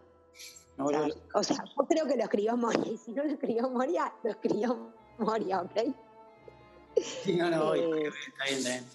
No, 0.78 0.86
O 0.86 0.90
sea, 0.90 1.08
lo- 1.08 1.16
o 1.34 1.44
sea, 1.44 1.58
yo 1.78 1.86
creo 1.88 2.06
que 2.08 2.16
lo 2.16 2.24
escribió 2.24 2.56
Moria, 2.56 2.92
y 2.92 2.98
si 2.98 3.12
no 3.12 3.24
lo 3.24 3.32
escribió 3.32 3.70
Moria, 3.70 4.14
lo 4.24 4.30
escribió 4.32 4.94
Moria, 5.18 5.62
¿ok? 5.62 5.94
Sí, 6.96 7.36
no, 7.36 7.50
no, 7.50 7.66
voy, 7.66 7.80
Eh, 7.80 8.08
está 8.28 8.46
bien, 8.46 8.58
está 8.58 8.70
bien. 8.70 8.86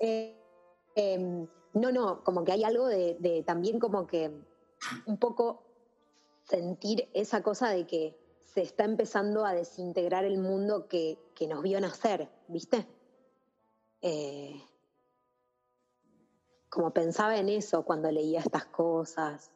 Eh, 0.00 0.42
em, 0.94 1.46
no, 1.74 1.92
no, 1.92 2.22
como 2.22 2.44
que 2.44 2.52
hay 2.52 2.64
algo 2.64 2.86
de, 2.86 3.16
de 3.18 3.42
también 3.42 3.78
como 3.78 4.06
que 4.06 4.30
un 5.06 5.18
poco 5.18 5.62
sentir 6.44 7.08
esa 7.12 7.42
cosa 7.42 7.70
de 7.70 7.86
que 7.86 8.16
se 8.44 8.62
está 8.62 8.84
empezando 8.84 9.44
a 9.44 9.52
desintegrar 9.52 10.24
el 10.24 10.38
mundo 10.38 10.88
que, 10.88 11.18
que 11.34 11.46
nos 11.46 11.62
vio 11.62 11.80
nacer, 11.80 12.28
¿viste? 12.48 12.86
Eh, 14.00 14.62
como 16.68 16.92
pensaba 16.92 17.36
en 17.38 17.48
eso 17.48 17.82
cuando 17.84 18.10
leía 18.10 18.40
estas 18.40 18.66
cosas. 18.66 19.50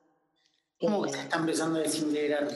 ¿Cómo 0.81 1.03
que 1.03 1.11
Eh, 1.11 1.13
se 1.13 1.21
está 1.21 1.37
empezando 1.39 1.79
a 1.79 1.83
desintegrar? 1.83 2.49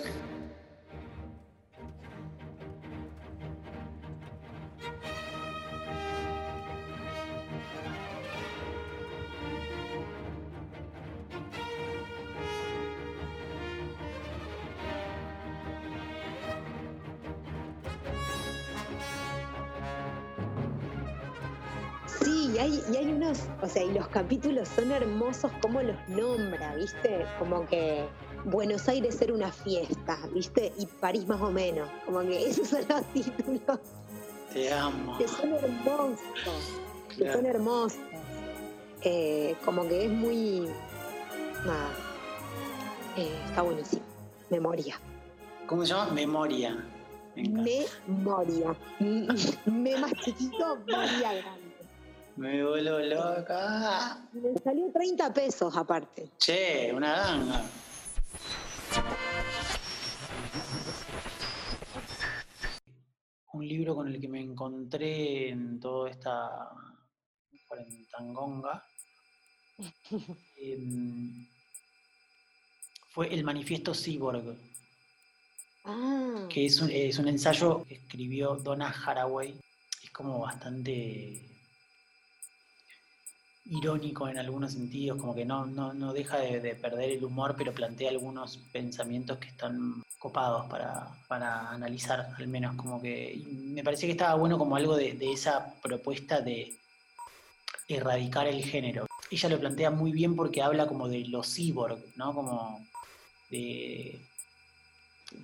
Hay, 22.65 22.83
y 22.93 22.97
hay 22.97 23.13
unos, 23.13 23.41
o 23.63 23.69
sea, 23.69 23.83
y 23.85 23.93
los 23.93 24.09
capítulos 24.09 24.69
son 24.69 24.91
hermosos 24.91 25.53
como 25.61 25.83
los 25.83 25.97
nombra, 26.09 26.75
¿viste? 26.77 27.27
Como 27.39 27.67
que 27.67 28.07
Buenos 28.45 28.89
Aires 28.89 29.21
era 29.21 29.33
una 29.35 29.53
fiesta, 29.53 30.19
¿viste? 30.33 30.73
Y 30.79 30.87
París 30.87 31.27
más 31.27 31.41
o 31.43 31.51
menos. 31.51 31.89
Como 32.07 32.21
que 32.21 32.47
esos 32.49 32.69
son 32.69 32.81
los 32.89 33.05
títulos 33.13 33.79
Te 34.53 34.73
amo. 34.73 35.17
que 35.19 35.29
son 35.29 35.53
hermosos, 35.55 36.21
que 37.11 37.17
Claro. 37.17 37.33
son 37.35 37.47
hermosos. 37.47 38.01
Eh, 39.03 39.55
como 39.65 39.87
que 39.87 40.07
es 40.07 40.11
muy. 40.11 40.69
Nada. 41.67 41.91
Eh, 43.17 43.29
está 43.47 43.63
buenísimo. 43.63 44.03
Memoria. 44.51 44.99
¿Cómo 45.67 45.83
se 45.85 45.89
llama? 45.93 46.11
Memoria. 46.13 46.83
Memoria. 47.37 48.75
Me 49.67 49.97
más 49.99 50.13
chiquito, 50.25 50.77
Moria 50.87 51.33
grande. 51.35 51.74
Me 52.37 52.65
vuelvo 52.65 52.99
loca. 52.99 54.29
Me 54.33 54.55
salió 54.63 54.91
30 54.93 55.33
pesos 55.33 55.77
aparte. 55.77 56.31
Che, 56.39 56.91
una 56.93 57.15
ganga. 57.15 57.65
Un 63.53 63.69
libro 63.69 63.95
con 63.95 64.09
el 64.09 64.21
que 64.21 64.29
me 64.29 64.41
encontré 64.41 65.51
en 65.51 65.79
toda 65.79 66.11
esta 66.11 66.71
cuarentangonga 67.69 68.85
Em, 70.57 71.47
fue 73.11 73.33
el 73.33 73.45
manifiesto 73.45 73.93
Cyborg, 73.95 74.57
Ah, 75.85 76.47
que 76.49 76.67
es 76.67 76.81
un, 76.81 76.91
es 76.91 77.19
un 77.19 77.29
ensayo 77.29 77.85
que 77.85 77.95
escribió 77.95 78.55
Donna 78.57 78.89
Haraway. 78.89 79.55
Es 80.03 80.11
como 80.11 80.41
bastante 80.41 81.54
irónico 83.67 84.29
en 84.29 84.39
algunos 84.39 84.73
sentidos, 84.73 85.19
como 85.19 85.35
que 85.35 85.45
no, 85.45 85.65
no, 85.67 85.95
no 85.95 86.13
deja 86.13 86.39
de, 86.39 86.61
de 86.61 86.75
perder 86.75 87.11
el 87.11 87.25
humor, 87.25 87.55
pero 87.57 87.73
plantea 87.73 88.11
algunos 88.11 88.59
pensamientos 88.73 89.39
que 89.39 89.49
están 89.49 90.03
copados 90.19 90.67
para, 90.67 91.09
para 91.29 91.71
analizar, 91.71 92.29
al 92.37 92.47
menos 92.49 92.77
como 92.77 93.01
que 93.01 93.43
me 93.47 93.83
parecía 93.83 94.07
que 94.07 94.13
estaba 94.13 94.35
bueno 94.35 94.59
como 94.59 94.77
algo 94.77 94.97
de, 94.97 95.17
esa 95.33 95.75
propuesta 95.83 96.41
de 96.41 96.75
erradicar 97.89 98.47
el 98.47 98.63
género. 98.65 99.07
Ella 99.31 99.49
lo 99.49 99.59
plantea 99.61 99.91
muy 99.91 100.13
bien 100.13 100.37
porque 100.37 100.63
habla 100.63 100.87
como 100.87 101.09
de 101.09 101.27
los 101.29 101.55
cyborg, 101.55 101.99
¿no? 102.17 102.35
Como 102.35 102.87
de, 103.51 104.21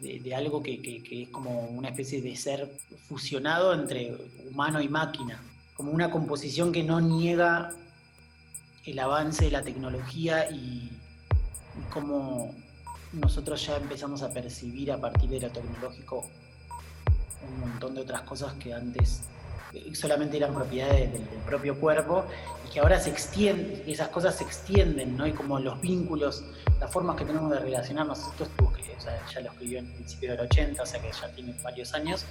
de, 0.01 0.35
algo 0.35 0.63
que- 0.63 0.81
que 0.81 1.23
es 1.23 1.29
como 1.31 1.63
una 1.69 1.89
especie 1.89 2.21
de 2.23 2.37
ser 2.37 2.71
fusionado 3.09 3.73
entre 3.75 4.15
humano 4.51 4.81
y 4.81 4.89
máquina, 4.89 5.43
como 5.75 5.93
una 5.93 6.11
composición 6.11 6.71
que 6.73 6.83
no 6.83 7.01
niega 7.01 7.75
el 8.91 8.99
avance 8.99 9.45
de 9.47 9.51
la 9.51 9.63
tecnología 9.63 10.51
y, 10.51 10.55
y 10.55 11.91
cómo 11.93 12.55
nosotros 13.13 13.67
ya 13.67 13.77
empezamos 13.77 14.23
a 14.23 14.31
percibir 14.31 14.93
a 14.93 14.99
partir 14.99 15.29
de 15.31 15.41
lo 15.41 15.51
tecnológico 15.51 16.27
un 17.49 17.61
montón 17.61 17.95
de 17.95 18.03
otras 18.03 18.23
cosas 18.23 18.53
que 18.55 18.73
antes 18.73 19.23
eh, 19.73 19.95
solamente 19.95 20.37
eran 20.37 20.55
propiedades 20.55 21.13
del, 21.13 21.31
del 21.31 21.39
propio 21.47 21.79
cuerpo 21.79 22.25
y 22.67 22.73
que 22.73 22.81
ahora 22.81 23.01
se 23.01 23.11
extienden, 23.11 23.83
esas 23.87 24.09
cosas 24.09 24.37
se 24.37 24.45
extienden, 24.45 25.17
¿no? 25.17 25.27
Y 25.27 25.33
como 25.33 25.59
los 25.59 25.81
vínculos, 25.81 26.45
las 26.81 26.93
formas 26.93 27.17
que 27.17 27.25
tenemos 27.25 27.51
de 27.51 27.61
relacionarnos, 27.61 28.19
esto 28.19 28.45
estuvo 28.45 28.73
que, 28.73 28.83
o 28.97 29.01
sea, 29.01 29.21
ya 29.33 29.41
lo 29.41 29.51
escribió 29.51 29.79
en 29.79 29.93
principio 29.93 30.33
del 30.33 30.41
80, 30.41 30.83
o 30.83 30.87
sea 30.87 31.01
que 31.01 31.11
ya 31.13 31.29
tiene 31.35 31.55
varios 31.63 31.95
años, 31.95 32.25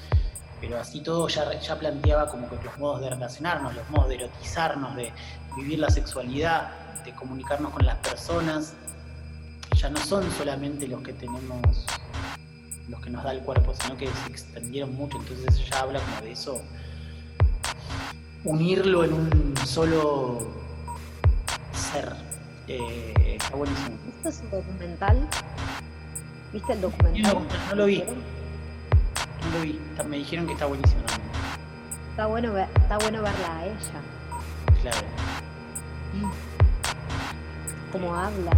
pero 0.62 0.80
así 0.80 1.02
todo 1.02 1.28
ya, 1.28 1.60
ya 1.60 1.78
planteaba 1.80 2.28
como 2.28 2.50
que 2.50 2.56
los 2.64 2.78
modos 2.78 3.02
de 3.02 3.10
relacionarnos, 3.10 3.74
los 3.76 3.90
modos 3.90 4.10
de 4.10 4.16
erotizarnos, 4.16 4.96
de 4.96 5.12
vivir 5.56 5.80
la 5.80 5.90
sexualidad, 5.90 6.70
de 7.04 7.14
comunicarnos 7.14 7.72
con 7.72 7.86
las 7.86 7.96
personas, 7.98 8.74
ya 9.76 9.90
no 9.90 10.00
son 10.00 10.30
solamente 10.32 10.88
los 10.88 11.02
que 11.02 11.14
tenemos, 11.14 11.86
los 12.90 13.00
que 13.02 13.10
nos 13.10 13.24
da 13.24 13.32
el 13.32 13.40
cuerpo, 13.42 13.74
sino 13.80 13.96
que 13.98 14.08
se 14.08 14.30
extendieron 14.32 14.94
mucho, 14.96 15.18
entonces 15.18 15.60
ella 15.60 15.80
habla 15.82 16.00
como 16.02 16.22
de 16.22 16.32
eso, 16.32 16.62
unirlo 18.44 19.04
en 19.04 19.14
un 19.14 19.54
solo 19.66 20.48
ser. 21.74 22.14
Eh, 22.68 23.36
está 23.42 23.56
buenísimo. 23.56 23.98
¿Esto 24.18 24.30
es 24.30 24.40
un 24.42 24.52
documental? 24.52 25.28
¿Viste 26.54 26.74
el 26.74 26.82
No, 26.82 26.88
documental? 26.90 27.48
no 27.70 27.76
lo 27.76 27.86
vi, 27.86 28.04
no 29.46 29.58
lo 29.58 29.64
vi, 29.64 29.80
me 30.08 30.18
dijeron 30.18 30.46
que 30.48 30.54
está 30.54 30.66
buenísimo 30.66 31.02
también, 31.04 31.30
Está 32.12 32.26
bueno, 32.28 32.54
ver- 32.54 32.68
está 32.76 32.98
bueno 32.98 33.22
verla 33.22 33.58
a 33.58 33.66
ella, 33.66 34.02
claro. 34.82 34.98
cómo 37.92 38.16
habla, 38.16 38.52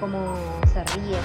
cómo 0.00 0.60
se 0.72 0.84
ríe. 0.94 1.18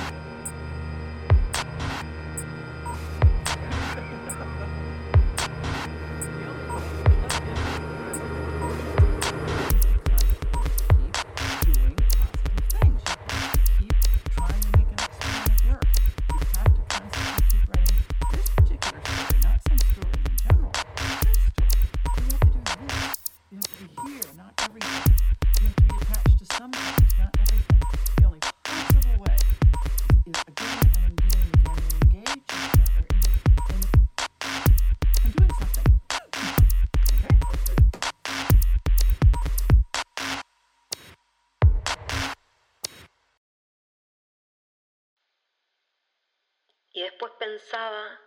Y 46.93 47.03
después 47.03 47.31
pensaba 47.39 48.19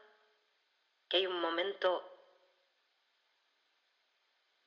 que 1.08 1.18
hay 1.18 1.26
un 1.26 1.40
momento 1.40 2.10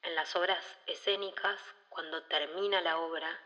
en 0.03 0.15
las 0.15 0.35
obras 0.35 0.63
escénicas, 0.85 1.59
cuando 1.89 2.23
termina 2.27 2.79
la 2.81 2.99
obra, 2.99 3.39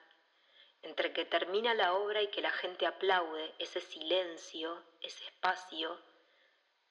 entre 0.82 1.14
que 1.14 1.26
termina 1.26 1.74
la 1.74 1.94
obra 1.94 2.22
y 2.22 2.28
que 2.28 2.42
la 2.42 2.52
gente 2.52 2.86
aplaude, 2.86 3.56
ese 3.60 3.80
silencio, 3.82 4.84
ese 5.02 5.26
espacio, 5.26 6.00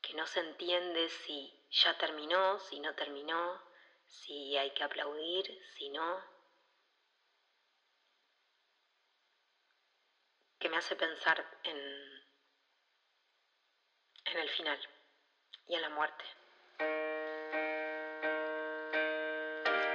que 0.00 0.14
no 0.14 0.26
se 0.26 0.40
entiende 0.40 1.08
si 1.08 1.52
ya 1.70 1.96
terminó, 1.98 2.58
si 2.60 2.80
no 2.80 2.94
terminó, 2.94 3.62
si 4.06 4.56
hay 4.56 4.70
que 4.72 4.84
aplaudir, 4.84 5.62
si 5.76 5.90
no, 5.90 6.24
que 10.58 10.68
me 10.68 10.76
hace 10.76 10.96
pensar 10.96 11.44
en, 11.64 12.19
en 14.34 14.40
el 14.40 14.50
final 14.50 14.78
y 15.66 15.74
en 15.74 15.82
la 15.82 15.90
muerte. 15.90 16.24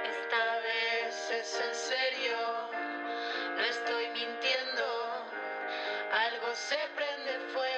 Esta 0.04 0.58
vez 0.60 1.30
es 1.30 1.60
en 1.60 1.74
serio, 1.74 2.36
no 3.56 3.62
estoy 3.62 4.08
mintiendo, 4.08 4.84
algo 6.12 6.54
se 6.54 6.78
prende 6.96 7.40
fuego. 7.52 7.75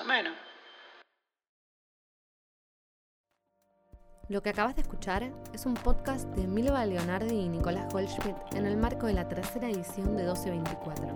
O 0.00 0.04
menos. 0.04 0.34
Lo 4.28 4.42
que 4.42 4.50
acabas 4.50 4.74
de 4.74 4.82
escuchar 4.82 5.32
es 5.54 5.64
un 5.64 5.74
podcast 5.74 6.26
de 6.30 6.46
Milva 6.46 6.84
Leonardi 6.84 7.34
y 7.34 7.48
Nicolás 7.48 7.92
Goldschmidt 7.92 8.36
en 8.54 8.66
el 8.66 8.76
marco 8.76 9.06
de 9.06 9.12
la 9.14 9.28
tercera 9.28 9.70
edición 9.70 10.16
de 10.16 10.24
1224. 10.24 11.06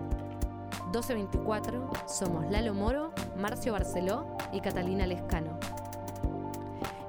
1224 0.92 1.90
somos 2.06 2.50
Lalo 2.50 2.72
Moro, 2.72 3.12
Marcio 3.36 3.72
Barceló 3.72 4.36
y 4.52 4.60
Catalina 4.60 5.06
Lescano. 5.06 5.58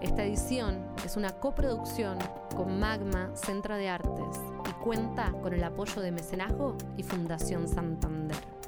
Esta 0.02 0.24
edición 0.24 0.84
es 1.06 1.16
una 1.16 1.30
coproducción 1.40 2.18
con 2.56 2.80
Magma 2.80 3.30
Centro 3.36 3.78
de 3.78 3.90
Artes 3.90 4.40
y 4.70 4.74
cuenta 4.84 5.32
con 5.44 5.54
el 5.54 5.64
apoyo 5.64 6.02
de 6.02 6.12
Mecenazgo 6.12 6.76
y 6.98 7.04
Fundación 7.04 7.68
Santander. 7.68 8.61